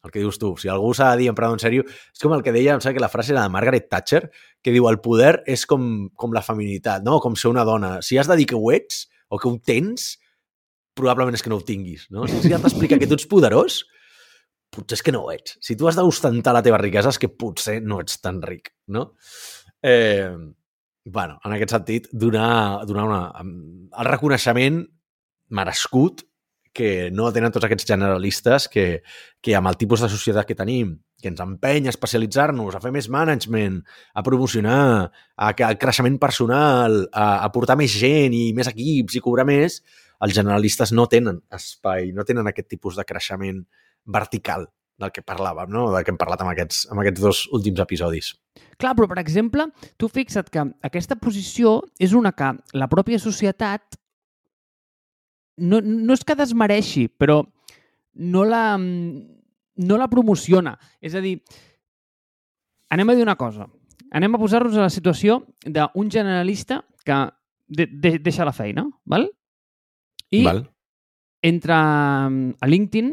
El 0.04 0.12
que 0.12 0.20
dius 0.20 0.36
tu, 0.36 0.50
si 0.60 0.68
algú 0.68 0.90
s'ha 0.92 1.14
de 1.14 1.22
dir 1.22 1.30
emprenedor 1.32 1.56
en 1.56 1.64
sèrio, 1.64 1.84
és 1.88 2.20
com 2.20 2.34
el 2.36 2.44
que 2.44 2.52
deia, 2.52 2.74
em 2.76 2.82
sembla 2.84 2.98
que 2.98 3.04
la 3.06 3.12
frase 3.12 3.32
era 3.32 3.46
de 3.46 3.52
Margaret 3.54 3.88
Thatcher, 3.88 4.26
que 4.60 4.74
diu 4.76 4.90
el 4.90 5.00
poder 5.04 5.38
és 5.48 5.64
com, 5.70 6.10
com 6.20 6.36
la 6.36 6.44
feminitat, 6.44 7.06
no? 7.08 7.22
com 7.24 7.38
ser 7.40 7.48
una 7.54 7.64
dona. 7.68 7.96
Si 8.04 8.20
has 8.20 8.28
de 8.28 8.36
dir 8.40 8.50
que 8.52 8.60
ho 8.60 8.72
ets 8.76 9.06
o 9.32 9.40
que 9.40 9.48
ho 9.48 9.56
tens, 9.64 10.18
probablement 11.00 11.40
és 11.40 11.44
que 11.46 11.54
no 11.54 11.62
ho 11.62 11.64
tinguis. 11.64 12.10
No? 12.12 12.28
Si 12.28 12.52
has 12.52 12.66
d'explicar 12.66 13.00
que 13.00 13.08
tu 13.08 13.16
ets 13.16 13.30
poderós, 13.32 13.80
potser 14.74 15.00
és 15.00 15.06
que 15.08 15.14
no 15.16 15.24
ho 15.24 15.32
ets. 15.32 15.56
Si 15.64 15.78
tu 15.80 15.88
has 15.88 15.96
d'ostentar 15.96 16.52
la 16.58 16.64
teva 16.66 16.82
riquesa 16.82 17.14
és 17.14 17.22
que 17.22 17.32
potser 17.32 17.80
no 17.86 18.02
ets 18.04 18.20
tan 18.20 18.42
ric. 18.44 18.74
No? 18.92 19.14
Eh, 19.80 20.36
bueno, 21.06 21.40
en 21.46 21.56
aquest 21.56 21.78
sentit, 21.78 22.12
donar, 22.12 22.84
donar 22.90 23.08
una, 23.08 23.24
el 23.40 24.12
reconeixement 24.12 24.84
merescut 25.54 26.24
que 26.74 27.10
no 27.14 27.30
tenen 27.32 27.54
tots 27.54 27.68
aquests 27.68 27.88
generalistes 27.88 28.68
que, 28.74 29.04
que 29.42 29.56
amb 29.56 29.70
el 29.70 29.78
tipus 29.80 30.04
de 30.04 30.10
societat 30.12 30.50
que 30.50 30.58
tenim, 30.58 30.96
que 31.22 31.32
ens 31.32 31.40
empeny 31.40 31.88
a 31.88 31.94
especialitzar-nos, 31.94 32.76
a 32.76 32.82
fer 32.84 32.92
més 32.92 33.08
management, 33.14 33.80
a 34.14 34.24
promocionar, 34.26 34.84
a, 35.38 35.54
a 35.54 35.74
creixement 35.80 36.20
personal, 36.20 37.04
a, 37.14 37.28
a 37.46 37.52
portar 37.56 37.78
més 37.80 37.94
gent 37.96 38.36
i 38.36 38.50
més 38.58 38.68
equips 38.74 39.16
i 39.16 39.24
cobrar 39.24 39.48
més, 39.48 39.80
els 40.24 40.36
generalistes 40.36 40.92
no 40.96 41.08
tenen 41.12 41.40
espai, 41.54 42.12
no 42.16 42.26
tenen 42.28 42.50
aquest 42.50 42.74
tipus 42.76 43.00
de 43.00 43.06
creixement 43.08 43.64
vertical 44.04 44.68
del 45.00 45.12
que 45.12 45.24
parlàvem, 45.26 45.72
no? 45.74 45.88
del 45.94 46.04
que 46.06 46.14
hem 46.14 46.20
parlat 46.20 46.44
amb 46.44 46.54
aquests, 46.54 46.86
amb 46.92 47.02
aquests 47.02 47.24
dos 47.24 47.42
últims 47.56 47.82
episodis. 47.84 48.34
Clar, 48.78 48.94
però 48.98 49.08
per 49.10 49.20
exemple, 49.22 49.68
tu 49.98 50.10
fixa't 50.12 50.52
que 50.54 50.68
aquesta 50.86 51.18
posició 51.20 51.80
és 52.00 52.14
una 52.18 52.34
que 52.38 52.52
la 52.78 52.90
pròpia 52.92 53.20
societat 53.22 53.98
no, 55.58 55.82
no 55.82 56.16
és 56.16 56.24
que 56.26 56.38
desmereixi, 56.38 57.08
però 57.10 57.42
no 58.14 58.44
la, 58.46 58.78
no 58.78 60.00
la 60.00 60.10
promociona. 60.10 60.76
És 61.02 61.16
a 61.16 61.22
dir, 61.24 61.38
anem 62.94 63.10
a 63.10 63.16
dir 63.18 63.26
una 63.26 63.38
cosa. 63.40 63.68
Anem 64.14 64.36
a 64.36 64.42
posar-nos 64.42 64.78
a 64.78 64.86
la 64.86 64.94
situació 64.94 65.42
d'un 65.66 66.12
generalista 66.14 66.84
que 67.06 67.18
de, 67.68 67.88
de, 67.88 68.18
deixa 68.22 68.46
la 68.46 68.54
feina, 68.54 68.86
val? 69.10 69.30
I 70.34 70.44
Val. 70.46 70.64
entra 71.42 71.80
mm, 72.30 72.58
a 72.62 72.70
LinkedIn 72.70 73.10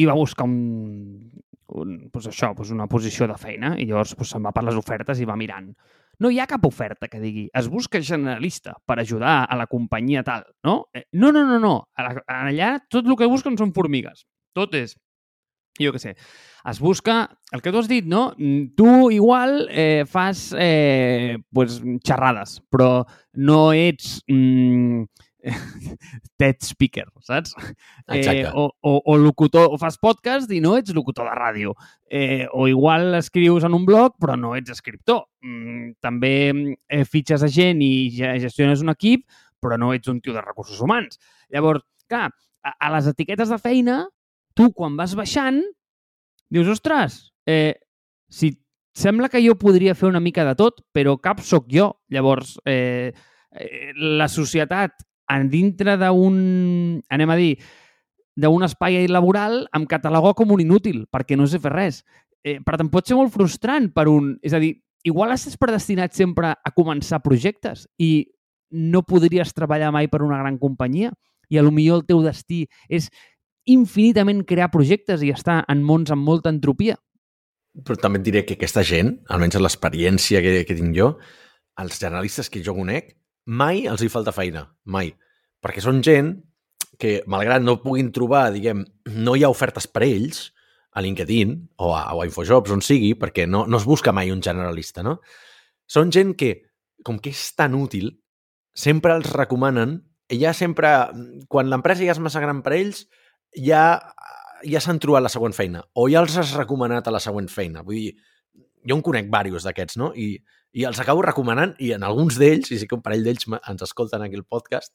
i 0.00 0.06
va 0.06 0.18
buscar 0.18 0.46
un, 0.46 1.30
un, 1.78 1.96
pues 2.12 2.28
això, 2.30 2.52
pues 2.56 2.70
una 2.74 2.88
posició 2.90 3.28
de 3.30 3.38
feina 3.40 3.74
i 3.78 3.86
llavors 3.88 4.14
pues, 4.18 4.32
se'n 4.32 4.44
va 4.46 4.52
per 4.56 4.64
les 4.66 4.78
ofertes 4.78 5.20
i 5.20 5.28
va 5.28 5.38
mirant. 5.38 5.70
No 6.20 6.28
hi 6.28 6.40
ha 6.40 6.48
cap 6.48 6.64
oferta 6.68 7.08
que 7.08 7.20
digui 7.20 7.46
es 7.56 7.68
busca 7.72 8.02
generalista 8.04 8.74
per 8.86 8.98
ajudar 9.00 9.44
a 9.48 9.56
la 9.56 9.66
companyia 9.66 10.22
tal, 10.22 10.44
no? 10.66 10.82
Eh, 10.92 11.06
no, 11.12 11.32
no, 11.32 11.46
no, 11.48 11.60
no. 11.62 11.76
Allà 11.96 12.74
tot 12.90 13.06
el 13.06 13.16
que 13.16 13.30
busquen 13.30 13.56
són 13.56 13.72
formigues. 13.76 14.26
Tot 14.56 14.74
és 14.76 14.98
jo 15.80 15.92
què 15.94 16.00
sé, 16.02 16.14
es 16.68 16.80
busca 16.82 17.22
el 17.54 17.62
que 17.62 17.72
tu 17.72 17.80
has 17.80 17.88
dit, 17.88 18.04
no? 18.04 18.30
Mm, 18.36 18.74
tu 18.76 19.10
igual 19.14 19.66
eh, 19.70 20.04
fas 20.08 20.50
eh, 20.58 21.38
pues, 21.52 21.80
xerrades, 22.04 22.58
però 22.68 23.06
no 23.48 23.70
ets 23.72 24.18
mm, 24.28 25.04
TED 26.40 26.62
speaker, 26.64 27.06
saps? 27.24 27.54
Exacte. 28.06 28.40
Eh, 28.40 28.52
o, 28.54 28.68
o, 28.80 28.94
o 29.04 29.16
locutor, 29.18 29.68
o 29.72 29.78
fas 29.80 29.98
podcast 30.00 30.50
i 30.52 30.60
no 30.60 30.76
ets 30.78 30.94
locutor 30.96 31.28
de 31.28 31.36
ràdio. 31.36 31.74
Eh, 32.10 32.46
o 32.52 32.66
igual 32.68 33.14
escrius 33.18 33.64
en 33.64 33.76
un 33.76 33.86
blog 33.88 34.16
però 34.20 34.36
no 34.36 34.54
ets 34.58 34.72
escriptor. 34.76 35.26
Mm, 35.44 35.94
també 36.02 36.34
eh, 36.88 37.04
fitxes 37.04 37.44
a 37.46 37.50
gent 37.52 37.80
i 37.84 38.10
gestiones 38.42 38.84
un 38.84 38.92
equip 38.92 39.24
però 39.60 39.76
no 39.78 39.92
ets 39.92 40.08
un 40.08 40.20
tio 40.24 40.34
de 40.34 40.42
recursos 40.42 40.80
humans. 40.80 41.20
Llavors, 41.52 41.84
clar, 42.08 42.30
a, 42.64 42.72
a 42.72 42.90
les 42.96 43.10
etiquetes 43.12 43.52
de 43.52 43.58
feina, 43.60 44.00
tu 44.56 44.70
quan 44.76 44.96
vas 44.98 45.14
baixant, 45.18 45.60
dius, 46.50 46.70
ostres, 46.72 47.20
eh, 47.46 47.76
si 48.30 48.54
sembla 48.96 49.28
que 49.30 49.42
jo 49.44 49.56
podria 49.60 49.94
fer 49.94 50.08
una 50.08 50.22
mica 50.22 50.44
de 50.48 50.56
tot, 50.58 50.80
però 50.92 51.16
cap 51.22 51.44
sóc 51.44 51.68
jo. 51.70 51.92
Llavors, 52.10 52.56
eh, 52.64 53.12
eh, 53.52 53.92
la 53.94 54.28
societat 54.28 54.96
dintre 55.50 55.96
d'un, 56.00 56.36
anem 57.12 57.30
a 57.30 57.38
dir, 57.38 57.52
d'un 58.40 58.64
espai 58.64 59.04
laboral 59.08 59.64
em 59.76 59.86
catalogo 59.86 60.34
com 60.38 60.54
un 60.54 60.62
inútil, 60.62 61.04
perquè 61.10 61.36
no 61.36 61.46
sé 61.50 61.60
fer 61.62 61.72
res. 61.74 62.02
Eh, 62.42 62.58
per 62.64 62.78
tant, 62.80 62.90
pot 62.90 63.06
ser 63.06 63.18
molt 63.18 63.32
frustrant 63.34 63.90
per 63.94 64.08
un... 64.08 64.36
És 64.42 64.54
a 64.56 64.60
dir, 64.62 64.74
igual 65.04 65.34
estàs 65.34 65.58
predestinat 65.60 66.16
sempre 66.16 66.54
a 66.54 66.72
començar 66.76 67.22
projectes 67.24 67.86
i 67.98 68.26
no 68.70 69.02
podries 69.02 69.52
treballar 69.56 69.90
mai 69.92 70.08
per 70.08 70.22
una 70.22 70.38
gran 70.38 70.56
companyia 70.58 71.10
i 71.50 71.58
a 71.58 71.64
lo 71.66 71.72
millor 71.74 72.00
el 72.00 72.06
teu 72.06 72.22
destí 72.22 72.64
és 72.88 73.10
infinitament 73.70 74.44
crear 74.46 74.70
projectes 74.72 75.22
i 75.26 75.32
estar 75.34 75.60
en 75.68 75.82
mons 75.84 76.12
amb 76.14 76.24
molta 76.24 76.52
entropia. 76.52 76.96
Però 77.86 77.96
també 77.98 78.18
et 78.20 78.26
diré 78.26 78.42
que 78.46 78.56
aquesta 78.56 78.82
gent, 78.86 79.18
almenys 79.30 79.58
en 79.58 79.64
l'experiència 79.64 80.40
que, 80.42 80.62
que 80.66 80.76
tinc 80.78 80.94
jo, 80.96 81.12
els 81.80 82.00
generalistes 82.00 82.50
que 82.50 82.62
jo 82.64 82.74
conec, 82.74 83.14
mai 83.46 83.84
els 83.90 84.02
hi 84.02 84.10
falta 84.12 84.34
feina, 84.34 84.66
mai. 84.84 85.12
Perquè 85.60 85.82
són 85.84 86.00
gent 86.04 86.34
que, 87.00 87.20
malgrat 87.30 87.64
no 87.64 87.80
puguin 87.82 88.10
trobar, 88.12 88.50
diguem, 88.54 88.84
no 89.16 89.36
hi 89.36 89.44
ha 89.44 89.52
ofertes 89.52 89.88
per 89.88 90.04
a 90.04 90.08
ells, 90.08 90.50
a 90.90 91.02
LinkedIn 91.04 91.54
o 91.78 91.92
a, 91.94 92.02
o 92.16 92.22
a 92.22 92.26
Infojobs, 92.26 92.72
on 92.74 92.82
sigui, 92.82 93.14
perquè 93.18 93.46
no, 93.46 93.64
no 93.70 93.78
es 93.78 93.86
busca 93.86 94.12
mai 94.12 94.32
un 94.34 94.42
generalista, 94.42 95.04
no? 95.06 95.20
Són 95.90 96.10
gent 96.14 96.34
que, 96.38 96.54
com 97.06 97.20
que 97.22 97.30
és 97.30 97.44
tan 97.58 97.76
útil, 97.78 98.10
sempre 98.74 99.14
els 99.14 99.30
recomanen, 99.32 100.00
ja 100.30 100.52
sempre, 100.54 100.90
quan 101.50 101.70
l'empresa 101.70 102.04
ja 102.06 102.14
és 102.14 102.22
massa 102.22 102.42
gran 102.42 102.62
per 102.66 102.74
a 102.74 102.80
ells, 102.82 103.04
ja 103.54 103.84
ja 104.64 104.80
s'han 104.82 104.98
trobat 105.00 105.24
la 105.24 105.32
següent 105.32 105.54
feina 105.56 105.82
o 105.96 106.06
ja 106.12 106.20
els 106.20 106.34
has 106.36 106.52
recomanat 106.56 107.06
a 107.08 107.14
la 107.14 107.20
següent 107.22 107.48
feina. 107.48 107.84
Vull 107.86 107.96
dir, 107.96 108.10
jo 108.84 108.96
en 108.96 109.04
conec 109.04 109.30
diversos 109.30 109.66
d'aquests, 109.68 109.96
no? 110.00 110.10
I, 110.14 110.34
I 110.72 110.86
els 110.86 111.00
acabo 111.02 111.22
recomanant 111.26 111.74
i 111.82 111.92
en 111.96 112.04
alguns 112.06 112.38
d'ells, 112.38 112.70
i 112.70 112.78
sí 112.78 112.88
que 112.88 112.96
un 112.98 113.02
parell 113.02 113.24
d'ells 113.26 113.48
ens 113.58 113.86
escolten 113.86 114.22
aquí 114.22 114.38
el 114.38 114.46
podcast, 114.46 114.94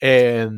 eh, 0.00 0.48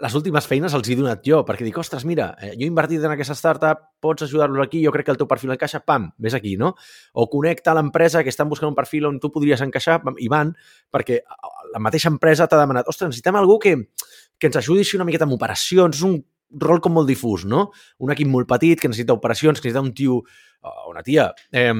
les 0.00 0.14
últimes 0.18 0.46
feines 0.50 0.74
els 0.74 0.88
he 0.90 0.96
donat 0.98 1.22
jo, 1.24 1.38
perquè 1.46 1.64
dic, 1.64 1.76
ostres, 1.78 2.02
mira, 2.08 2.32
eh, 2.42 2.50
jo 2.58 2.66
he 2.66 2.70
invertit 2.70 3.04
en 3.04 3.14
aquesta 3.14 3.36
startup, 3.38 3.84
pots 4.02 4.26
ajudar-los 4.26 4.66
aquí, 4.66 4.82
jo 4.84 4.92
crec 4.92 5.06
que 5.06 5.14
el 5.14 5.20
teu 5.20 5.28
perfil 5.30 5.54
encaixa, 5.54 5.80
pam, 5.86 6.08
vés 6.18 6.34
aquí, 6.34 6.56
no? 6.58 6.72
O 7.14 7.28
connecta 7.30 7.70
a 7.70 7.76
l'empresa 7.78 8.24
que 8.26 8.32
estan 8.32 8.50
buscant 8.50 8.72
un 8.72 8.76
perfil 8.76 9.06
on 9.06 9.20
tu 9.22 9.30
podries 9.32 9.62
encaixar, 9.62 10.00
pam, 10.02 10.18
i 10.18 10.28
van, 10.28 10.50
perquè 10.92 11.20
la 11.72 11.82
mateixa 11.82 12.10
empresa 12.10 12.48
t'ha 12.50 12.58
demanat, 12.58 12.90
ostres, 12.90 13.12
necessitem 13.12 13.38
algú 13.38 13.60
que, 13.62 13.76
que 14.38 14.50
ens 14.50 14.58
ajudi 14.58 14.82
així 14.82 14.98
una 14.98 15.06
miqueta 15.06 15.28
amb 15.28 15.38
operacions, 15.38 16.00
és 16.00 16.06
un 16.06 16.18
rol 16.60 16.82
com 16.82 16.98
molt 16.98 17.08
difús, 17.08 17.46
no? 17.46 17.68
Un 18.02 18.10
equip 18.14 18.30
molt 18.30 18.50
petit 18.50 18.82
que 18.82 18.90
necessita 18.90 19.14
operacions, 19.14 19.60
que 19.60 19.70
necessita 19.70 19.84
un 19.84 19.94
tio 19.94 20.20
o 20.64 20.74
una 20.90 21.02
tia 21.06 21.30
eh, 21.52 21.72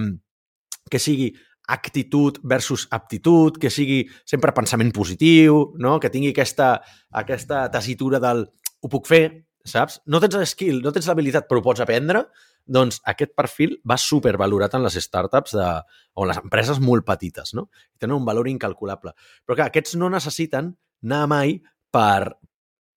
que 0.91 1.03
sigui 1.03 1.33
actitud 1.69 2.39
versus 2.43 2.87
aptitud, 2.91 3.57
que 3.61 3.71
sigui 3.73 4.05
sempre 4.25 4.53
pensament 4.53 4.93
positiu, 4.93 5.73
no? 5.81 5.99
que 6.01 6.13
tingui 6.13 6.35
aquesta, 6.35 6.77
aquesta 7.11 7.67
tessitura 7.73 8.21
del 8.21 8.47
ho 8.85 8.91
puc 8.93 9.09
fer, 9.09 9.25
saps? 9.65 10.03
No 10.07 10.21
tens 10.21 10.37
skill, 10.53 10.83
no 10.85 10.93
tens 10.93 11.09
l'habilitat, 11.09 11.49
però 11.49 11.63
ho 11.63 11.65
pots 11.65 11.81
aprendre, 11.81 12.27
doncs 12.65 13.01
aquest 13.09 13.35
perfil 13.37 13.79
va 13.89 13.97
supervalorat 14.01 14.77
en 14.77 14.85
les 14.85 14.97
startups 15.01 15.57
de, 15.57 15.69
o 16.15 16.25
en 16.25 16.31
les 16.31 16.41
empreses 16.41 16.81
molt 16.81 17.05
petites, 17.09 17.55
no? 17.57 17.69
Tenen 18.01 18.19
un 18.19 18.29
valor 18.29 18.49
incalculable. 18.49 19.15
Però 19.45 19.57
clar, 19.57 19.71
aquests 19.73 19.97
no 20.01 20.11
necessiten 20.13 20.75
anar 21.05 21.25
mai 21.33 21.59
per, 21.93 22.37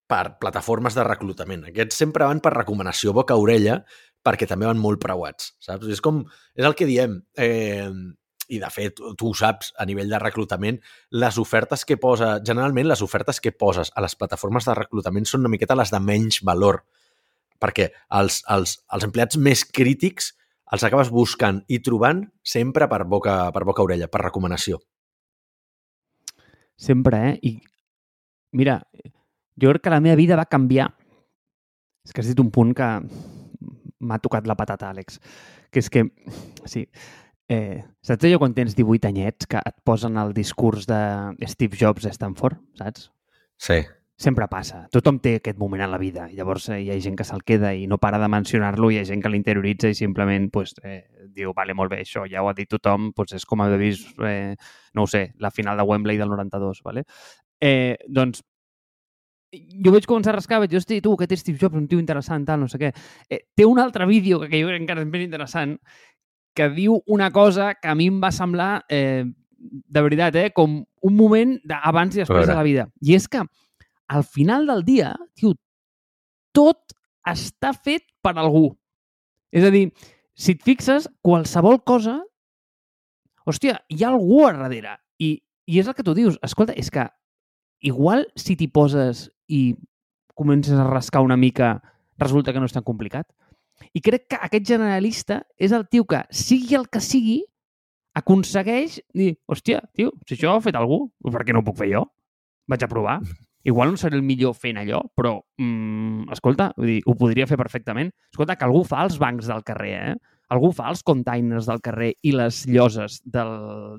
per 0.08 0.24
plataformes 0.40 0.96
de 0.96 1.04
reclutament. 1.08 1.66
Aquests 1.72 2.00
sempre 2.04 2.28
van 2.28 2.40
per 2.44 2.54
recomanació 2.56 3.16
boca-orella 3.16 3.82
perquè 4.24 4.48
també 4.48 4.66
van 4.68 4.80
molt 4.80 5.00
preuats, 5.00 5.52
saps? 5.62 5.88
És 5.92 6.00
com, 6.04 6.22
és 6.56 6.68
el 6.68 6.76
que 6.76 6.88
diem, 6.88 7.20
eh, 7.38 7.88
i 8.48 8.60
de 8.62 8.70
fet 8.72 8.98
tu 8.98 9.30
ho 9.30 9.34
saps 9.36 9.72
a 9.78 9.86
nivell 9.88 10.10
de 10.10 10.20
reclutament, 10.22 10.80
les 11.10 11.38
ofertes 11.38 11.84
que 11.84 11.98
posa, 12.00 12.38
generalment 12.44 12.88
les 12.88 13.02
ofertes 13.04 13.40
que 13.44 13.52
poses 13.52 13.92
a 13.94 14.04
les 14.04 14.16
plataformes 14.16 14.68
de 14.68 14.76
reclutament 14.78 15.28
són 15.28 15.44
una 15.44 15.52
miqueta 15.52 15.76
les 15.78 15.92
de 15.92 16.00
menys 16.00 16.40
valor, 16.48 16.82
perquè 17.60 17.90
els, 18.20 18.42
els, 18.48 18.78
els 18.94 19.08
empleats 19.08 19.40
més 19.42 19.64
crítics 19.64 20.32
els 20.72 20.84
acabes 20.84 21.10
buscant 21.12 21.62
i 21.72 21.80
trobant 21.84 22.22
sempre 22.44 22.88
per 22.90 23.04
boca, 23.08 23.40
per 23.54 23.64
boca 23.64 23.84
orella, 23.84 24.08
per 24.12 24.20
recomanació. 24.26 24.80
Sempre, 26.78 27.22
eh? 27.30 27.38
I 27.42 27.52
mira, 28.58 28.78
jo 29.58 29.72
crec 29.72 29.86
que 29.86 29.94
la 29.94 30.02
meva 30.04 30.18
vida 30.18 30.36
va 30.38 30.48
canviar. 30.50 30.90
És 32.04 32.12
que 32.12 32.22
has 32.22 32.28
dit 32.30 32.40
un 32.40 32.52
punt 32.54 32.74
que 32.76 32.88
m'ha 33.98 34.20
tocat 34.22 34.46
la 34.46 34.56
patata, 34.56 34.92
Àlex. 34.92 35.18
Que 35.72 35.82
és 35.82 35.90
que, 35.92 36.04
sí, 36.68 36.86
eh, 37.48 37.84
saps 38.04 38.28
allò 38.28 38.38
quan 38.42 38.54
tens 38.54 38.76
18 38.76 39.08
anyets 39.08 39.48
que 39.48 39.60
et 39.60 39.76
posen 39.84 40.18
el 40.20 40.34
discurs 40.36 40.86
de 40.86 41.48
Steve 41.48 41.76
Jobs 41.80 42.06
a 42.06 42.12
Stanford, 42.12 42.60
saps? 42.78 43.08
Sí. 43.56 43.80
Sempre 44.18 44.48
passa. 44.50 44.80
Tothom 44.90 45.20
té 45.22 45.36
aquest 45.38 45.60
moment 45.60 45.84
en 45.84 45.92
la 45.92 45.98
vida. 45.98 46.24
Llavors 46.34 46.64
eh, 46.74 46.80
hi 46.82 46.90
ha 46.90 46.98
gent 47.00 47.14
que 47.16 47.26
se'l 47.26 47.44
queda 47.46 47.70
i 47.74 47.86
no 47.86 48.00
para 48.02 48.18
de 48.18 48.28
mencionar-lo, 48.28 48.90
hi 48.90 48.98
ha 48.98 49.06
gent 49.06 49.22
que 49.22 49.30
l'interioritza 49.30 49.92
i 49.92 49.94
simplement 49.94 50.48
pues, 50.50 50.74
eh, 50.82 51.04
diu, 51.34 51.52
vale, 51.54 51.76
molt 51.78 51.94
bé, 51.94 52.02
això 52.02 52.24
ja 52.26 52.42
ho 52.42 52.50
ha 52.50 52.56
dit 52.58 52.68
tothom, 52.68 53.12
pues, 53.14 53.36
és 53.38 53.46
com 53.46 53.62
haver 53.62 53.78
vist, 53.78 54.10
eh, 54.26 54.56
no 54.98 55.06
ho 55.06 55.10
sé, 55.10 55.28
la 55.38 55.52
final 55.54 55.78
de 55.78 55.86
Wembley 55.86 56.18
del 56.18 56.34
92, 56.34 56.82
vale? 56.82 57.06
Eh, 57.62 57.94
doncs 58.08 58.42
jo 59.54 59.92
vaig 59.94 60.04
començar 60.04 60.34
a 60.34 60.36
rascar, 60.36 60.58
vaig 60.60 60.72
dir, 60.72 60.82
hosti, 60.82 60.98
tu, 61.00 61.14
aquest 61.14 61.40
Steve 61.40 61.58
Jobs, 61.62 61.78
un 61.78 61.86
tio 61.88 62.02
interessant, 62.02 62.44
tal, 62.44 62.60
no 62.60 62.68
sé 62.68 62.80
què. 62.82 62.90
Eh, 63.30 63.44
té 63.56 63.64
un 63.64 63.78
altre 63.80 64.06
vídeo 64.06 64.42
que, 64.42 64.50
que 64.50 64.60
jo 64.60 64.68
crec 64.68 64.82
encara 64.82 65.06
és 65.06 65.08
més 65.08 65.24
interessant, 65.24 65.78
que 66.58 66.68
diu 66.74 66.98
una 67.06 67.30
cosa 67.30 67.72
que 67.78 67.90
a 67.90 67.94
mi 67.94 68.08
em 68.10 68.18
va 68.22 68.32
semblar, 68.34 68.82
eh, 68.90 69.24
de 69.58 70.02
veritat, 70.02 70.34
eh, 70.34 70.50
com 70.54 70.80
un 70.82 71.16
moment 71.16 71.54
d'abans 71.66 72.16
i 72.16 72.24
després 72.24 72.46
de 72.48 72.56
la 72.56 72.66
vida. 72.66 72.88
I 73.02 73.14
és 73.14 73.28
que 73.30 73.44
al 74.08 74.24
final 74.24 74.66
del 74.66 74.82
dia, 74.84 75.12
tio, 75.38 75.54
tot 76.56 76.96
està 77.28 77.74
fet 77.76 78.08
per 78.24 78.34
algú. 78.36 78.72
És 79.52 79.64
a 79.64 79.70
dir, 79.70 79.88
si 80.34 80.56
et 80.56 80.64
fixes, 80.64 81.08
qualsevol 81.22 81.82
cosa, 81.86 82.18
hòstia, 83.48 83.78
hi 83.88 84.02
ha 84.02 84.10
algú 84.10 84.44
a 84.46 84.54
darrere. 84.56 84.96
I, 85.18 85.36
i 85.66 85.78
és 85.80 85.88
el 85.88 85.94
que 85.94 86.06
tu 86.06 86.14
dius. 86.16 86.38
Escolta, 86.42 86.74
és 86.74 86.90
que 86.90 87.06
igual 87.86 88.26
si 88.38 88.56
t'hi 88.56 88.68
poses 88.72 89.28
i 89.46 89.76
comences 90.38 90.78
a 90.78 90.86
rascar 90.86 91.22
una 91.22 91.36
mica, 91.36 91.78
resulta 92.18 92.52
que 92.52 92.60
no 92.62 92.66
és 92.66 92.74
tan 92.74 92.86
complicat. 92.86 93.28
I 93.94 94.02
crec 94.04 94.28
que 94.32 94.40
aquest 94.48 94.66
generalista 94.68 95.42
és 95.58 95.72
el 95.72 95.86
tio 95.90 96.06
que, 96.08 96.22
sigui 96.30 96.76
el 96.78 96.88
que 96.92 97.02
sigui, 97.04 97.40
aconsegueix 98.18 98.98
dir, 99.14 99.34
hòstia, 99.48 99.82
tio, 99.94 100.12
si 100.26 100.36
això 100.36 100.52
ho 100.54 100.58
ha 100.58 100.64
fet 100.64 100.78
algú, 100.78 101.04
per 101.24 101.44
què 101.46 101.54
no 101.54 101.62
ho 101.62 101.66
puc 101.66 101.78
fer 101.80 101.92
jo? 101.92 102.06
Vaig 102.68 102.84
a 102.84 102.90
provar. 102.90 103.20
Igual 103.68 103.92
no 103.92 104.00
seré 104.00 104.16
el 104.16 104.24
millor 104.24 104.54
fent 104.56 104.78
allò, 104.80 105.02
però, 105.18 105.34
mm, 105.60 106.30
escolta, 106.32 106.70
vull 106.76 106.92
dir, 106.92 106.98
ho 107.04 107.14
podria 107.18 107.46
fer 107.50 107.58
perfectament. 107.60 108.12
Escolta, 108.32 108.56
que 108.56 108.64
algú 108.64 108.84
fa 108.86 109.02
els 109.04 109.18
bancs 109.20 109.50
del 109.50 109.64
carrer, 109.66 109.94
eh? 109.98 110.37
Algú 110.52 110.70
fa 110.72 110.88
els 110.92 111.02
containers 111.06 111.68
del 111.68 111.80
carrer 111.84 112.12
i 112.24 112.32
les 112.36 112.62
lloses 112.68 113.20
del, 113.24 113.52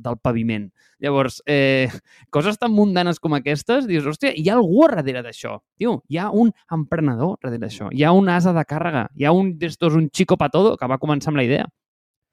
del 0.04 0.18
paviment. 0.22 0.68
Llavors, 1.04 1.40
eh, 1.46 1.90
coses 2.34 2.58
tan 2.60 2.74
mundanes 2.74 3.22
com 3.22 3.38
aquestes, 3.38 3.88
dius, 3.90 4.08
hòstia, 4.10 4.34
hi 4.36 4.50
ha 4.50 4.58
algú 4.58 4.88
darrere 4.90 5.24
d'això. 5.26 5.58
Tio, 5.78 6.00
hi 6.10 6.18
ha 6.18 6.30
un 6.34 6.52
emprenedor 6.76 7.38
darrere 7.38 7.62
d'això. 7.66 7.90
Hi 7.94 8.04
ha 8.04 8.14
un 8.16 8.30
asa 8.34 8.54
de 8.56 8.66
càrrega. 8.66 9.08
Hi 9.16 9.30
ha 9.30 9.34
un 9.36 9.56
d'estos, 9.62 9.96
un 9.96 10.10
chico 10.10 10.38
pa 10.38 10.50
todo, 10.50 10.76
que 10.78 10.90
va 10.90 11.00
començar 11.02 11.34
amb 11.34 11.42
la 11.42 11.48
idea. 11.48 11.70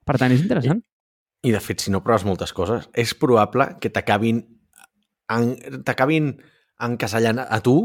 Per 0.07 0.18
tant, 0.18 0.33
és 0.33 0.42
interessant. 0.42 0.83
I, 1.42 1.50
i 1.50 1.55
de 1.55 1.61
fet, 1.61 1.85
si 1.85 1.92
no 1.92 2.02
proves 2.05 2.24
moltes 2.26 2.52
coses, 2.57 2.88
és 2.94 3.14
probable 3.14 3.74
que 3.83 3.92
t'acabin 3.92 4.44
en, 5.33 5.55
t'acabin 5.85 6.35
encasellant 6.83 7.40
a 7.42 7.61
tu 7.64 7.76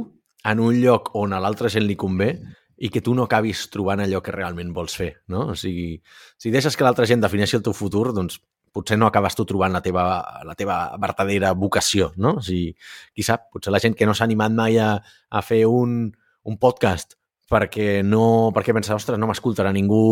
en 0.46 0.60
un 0.60 0.82
lloc 0.82 1.12
on 1.18 1.34
a 1.34 1.40
l'altra 1.42 1.70
gent 1.70 1.86
li 1.88 1.98
convé 1.98 2.34
i 2.82 2.90
que 2.90 3.02
tu 3.06 3.14
no 3.14 3.28
acabis 3.28 3.68
trobant 3.70 4.02
allò 4.02 4.24
que 4.26 4.34
realment 4.34 4.72
vols 4.74 4.96
fer, 4.98 5.12
no? 5.30 5.52
O 5.54 5.56
sigui, 5.60 6.00
si 6.42 6.50
deixes 6.54 6.78
que 6.78 6.86
l'altra 6.86 7.06
gent 7.06 7.22
defineixi 7.22 7.60
el 7.60 7.66
teu 7.66 7.76
futur, 7.78 8.08
doncs 8.18 8.40
potser 8.74 8.98
no 8.98 9.06
acabes 9.06 9.36
tu 9.38 9.46
trobant 9.46 9.74
la 9.76 9.84
teva, 9.86 10.06
la 10.48 10.56
teva 10.58 10.78
verdadera 11.02 11.52
vocació, 11.54 12.10
no? 12.18 12.38
O 12.40 12.46
sigui, 12.46 12.72
qui 13.14 13.26
sap, 13.28 13.52
potser 13.54 13.74
la 13.74 13.82
gent 13.84 13.98
que 14.00 14.08
no 14.10 14.16
s'ha 14.18 14.26
animat 14.26 14.56
mai 14.58 14.80
a, 14.82 14.96
a 14.98 15.44
fer 15.46 15.66
un, 15.70 16.08
un 16.48 16.58
podcast 16.58 17.18
perquè 17.52 18.02
no 18.08 18.50
perquè 18.56 18.74
pensa, 18.74 18.96
ostres, 18.96 19.20
no 19.20 19.28
m'escoltarà 19.30 19.74
ningú 19.76 20.04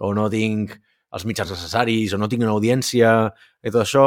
o 0.00 0.12
no 0.16 0.28
tinc 0.32 0.74
els 1.14 1.26
mitjans 1.28 1.52
necessaris 1.52 2.14
o 2.14 2.18
no 2.18 2.28
tinc 2.30 2.42
una 2.42 2.54
audiència 2.56 3.12
i 3.62 3.70
tot 3.70 3.82
això, 3.84 4.06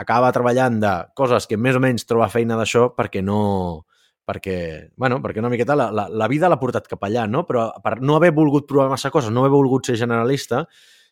acaba 0.00 0.32
treballant 0.32 0.78
de 0.80 0.94
coses 1.18 1.48
que 1.50 1.58
més 1.58 1.76
o 1.76 1.82
menys 1.82 2.06
troba 2.06 2.30
feina 2.32 2.56
d'això 2.60 2.92
perquè 2.94 3.22
no, 3.24 3.84
perquè, 4.24 4.58
bueno, 4.96 5.20
perquè 5.22 5.42
una 5.42 5.50
miqueta 5.52 5.76
la, 5.76 5.90
la, 5.92 6.08
la 6.08 6.28
vida 6.32 6.48
l'ha 6.48 6.58
portat 6.60 6.88
cap 6.88 7.02
allà, 7.04 7.26
no? 7.30 7.44
Però 7.48 7.68
per 7.84 7.98
no 8.00 8.16
haver 8.16 8.32
volgut 8.36 8.66
provar 8.68 8.88
massa 8.92 9.12
coses, 9.12 9.32
no 9.32 9.44
haver 9.44 9.52
volgut 9.52 9.90
ser 9.90 9.98
generalista, 10.00 10.64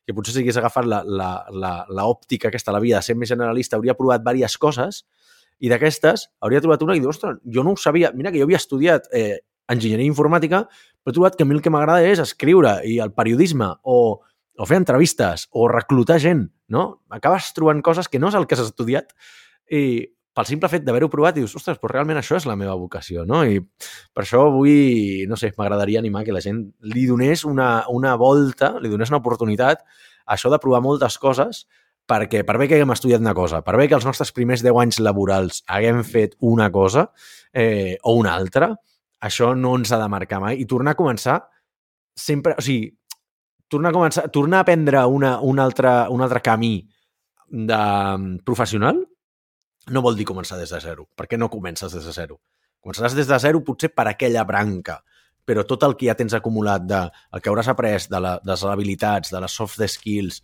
que 0.07 0.15
potser 0.17 0.35
si 0.35 0.43
hagués 0.43 0.59
agafat 0.59 0.89
l'òptica 0.89 2.51
aquesta, 2.51 2.75
la 2.75 2.81
vida 2.83 2.99
de 2.99 3.07
ser 3.07 3.17
més 3.19 3.31
generalista, 3.31 3.79
hauria 3.79 3.95
provat 3.99 4.25
diverses 4.25 4.59
coses 4.59 5.03
i 5.63 5.71
d'aquestes 5.71 6.27
hauria 6.43 6.63
trobat 6.63 6.83
una 6.83 6.97
i 6.99 7.03
diu, 7.03 7.13
ostres, 7.13 7.39
jo 7.45 7.63
no 7.63 7.77
ho 7.77 7.79
sabia. 7.79 8.11
Mira 8.17 8.33
que 8.33 8.41
jo 8.41 8.49
havia 8.49 8.59
estudiat 8.59 9.07
eh, 9.15 9.39
enginyeria 9.71 10.09
informàtica, 10.09 10.65
però 11.03 11.13
he 11.13 11.17
trobat 11.17 11.39
que 11.39 11.47
a 11.47 11.49
mi 11.49 11.55
el 11.55 11.63
que 11.63 11.71
m'agrada 11.71 12.03
és 12.09 12.23
escriure 12.23 12.81
i 12.89 12.99
el 13.05 13.13
periodisme 13.15 13.69
o, 13.83 13.99
o 14.59 14.67
fer 14.67 14.81
entrevistes 14.81 15.47
o 15.53 15.69
reclutar 15.71 16.19
gent, 16.23 16.49
no? 16.73 17.05
Acabes 17.15 17.53
trobant 17.55 17.83
coses 17.85 18.11
que 18.11 18.19
no 18.23 18.33
és 18.33 18.39
el 18.39 18.49
que 18.49 18.59
has 18.59 18.65
estudiat 18.67 19.15
i 19.71 19.85
pel 20.33 20.49
simple 20.49 20.71
fet 20.73 20.85
d'haver-ho 20.87 21.11
provat, 21.13 21.37
dius, 21.37 21.53
ostres, 21.59 21.79
però 21.81 21.93
realment 21.93 22.19
això 22.21 22.39
és 22.39 22.47
la 22.49 22.57
meva 22.57 22.75
vocació, 22.81 23.27
no? 23.29 23.43
I 23.45 23.61
per 24.15 24.25
això 24.25 24.47
avui, 24.49 25.27
no 25.29 25.37
sé, 25.37 25.53
m'agradaria 25.59 26.01
animar 26.01 26.25
que 26.25 26.33
la 26.33 26.41
gent 26.45 26.65
li 26.95 27.05
donés 27.09 27.45
una, 27.49 27.85
una 27.93 28.15
volta, 28.21 28.75
li 28.81 28.93
donés 28.93 29.13
una 29.13 29.21
oportunitat 29.21 29.85
a 29.85 30.37
això 30.37 30.53
de 30.53 30.61
provar 30.63 30.81
moltes 30.85 31.19
coses, 31.21 31.67
perquè 32.09 32.43
per 32.49 32.57
bé 32.59 32.67
que 32.69 32.79
haguem 32.79 32.95
estudiat 32.95 33.21
una 33.23 33.37
cosa, 33.37 33.61
per 33.63 33.77
bé 33.79 33.87
que 33.89 33.99
els 33.99 34.09
nostres 34.09 34.33
primers 34.33 34.65
10 34.65 34.81
anys 34.81 35.03
laborals 35.05 35.63
haguem 35.69 36.01
fet 36.07 36.35
una 36.41 36.71
cosa 36.73 37.11
eh, 37.53 37.99
o 38.03 38.17
una 38.19 38.33
altra, 38.35 38.73
això 39.23 39.53
no 39.55 39.77
ens 39.79 39.93
ha 39.93 40.01
de 40.01 40.09
marcar 40.11 40.41
mai. 40.43 40.59
I 40.59 40.67
tornar 40.67 40.97
a 40.97 40.99
començar 40.99 41.39
sempre... 42.19 42.57
O 42.59 42.65
sigui, 42.65 42.91
tornar 43.71 43.93
a, 43.93 43.97
començar, 43.97 44.27
tornar 44.35 44.61
a 44.61 44.67
aprendre 44.67 45.05
una, 45.07 45.37
un, 45.41 45.61
altre, 45.63 45.93
un 46.11 46.25
altre 46.25 46.43
camí 46.45 46.75
de 47.53 47.85
professional 48.45 48.99
no 49.91 50.03
vol 50.03 50.17
dir 50.19 50.27
començar 50.29 50.59
des 50.61 50.71
de 50.71 50.81
zero, 50.81 51.09
perquè 51.17 51.39
no 51.39 51.51
comences 51.51 51.93
des 51.93 52.05
de 52.05 52.13
zero. 52.15 52.39
Començaràs 52.83 53.15
des 53.15 53.29
de 53.29 53.39
zero 53.39 53.63
potser 53.65 53.93
per 53.95 54.09
aquella 54.11 54.45
branca, 54.45 55.01
però 55.47 55.65
tot 55.67 55.83
el 55.87 55.97
que 55.99 56.07
ja 56.11 56.17
tens 56.19 56.35
acumulat 56.35 56.85
de 56.87 57.01
el 57.33 57.43
que 57.43 57.51
hauràs 57.51 57.71
après, 57.71 58.07
de, 58.11 58.21
la, 58.21 58.37
de 58.43 58.53
les 58.53 58.65
habilitats, 58.65 59.33
de 59.33 59.41
les 59.43 59.59
soft 59.59 59.83
skills, 59.87 60.43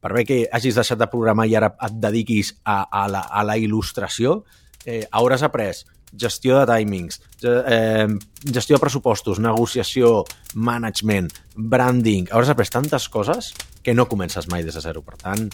per 0.00 0.12
bé 0.14 0.24
que 0.28 0.38
hagis 0.52 0.76
deixat 0.78 1.00
de 1.00 1.10
programar 1.10 1.48
i 1.50 1.56
ara 1.58 1.72
et 1.82 1.98
dediquis 1.98 2.52
a, 2.62 2.84
a, 2.84 3.06
la, 3.10 3.24
a 3.26 3.42
la 3.46 3.56
il·lustració, 3.58 4.40
eh, 4.84 5.02
hauràs 5.10 5.42
après 5.46 5.82
gestió 6.16 6.60
de 6.60 6.66
timings, 6.70 7.20
eh, 7.42 8.06
gestió 8.44 8.76
de 8.76 8.80
pressupostos, 8.80 9.40
negociació, 9.42 10.24
management, 10.54 11.32
branding... 11.56 12.30
Hauràs 12.30 12.54
après 12.54 12.70
tantes 12.70 13.08
coses 13.12 13.50
que 13.86 13.94
no 13.94 14.08
comences 14.10 14.48
mai 14.50 14.64
des 14.66 14.74
de 14.74 14.82
zero. 14.82 14.98
Per 15.06 15.14
tant, 15.14 15.44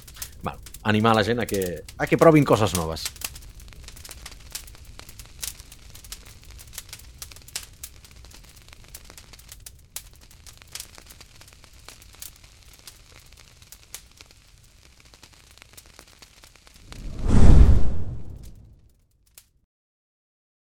bueno, 0.40 0.56
animar 0.88 1.12
la 1.18 1.24
gent 1.26 1.42
a 1.42 1.44
que, 1.44 1.82
a 2.00 2.08
que 2.08 2.16
provin 2.16 2.46
coses 2.48 2.72
noves. 2.72 3.04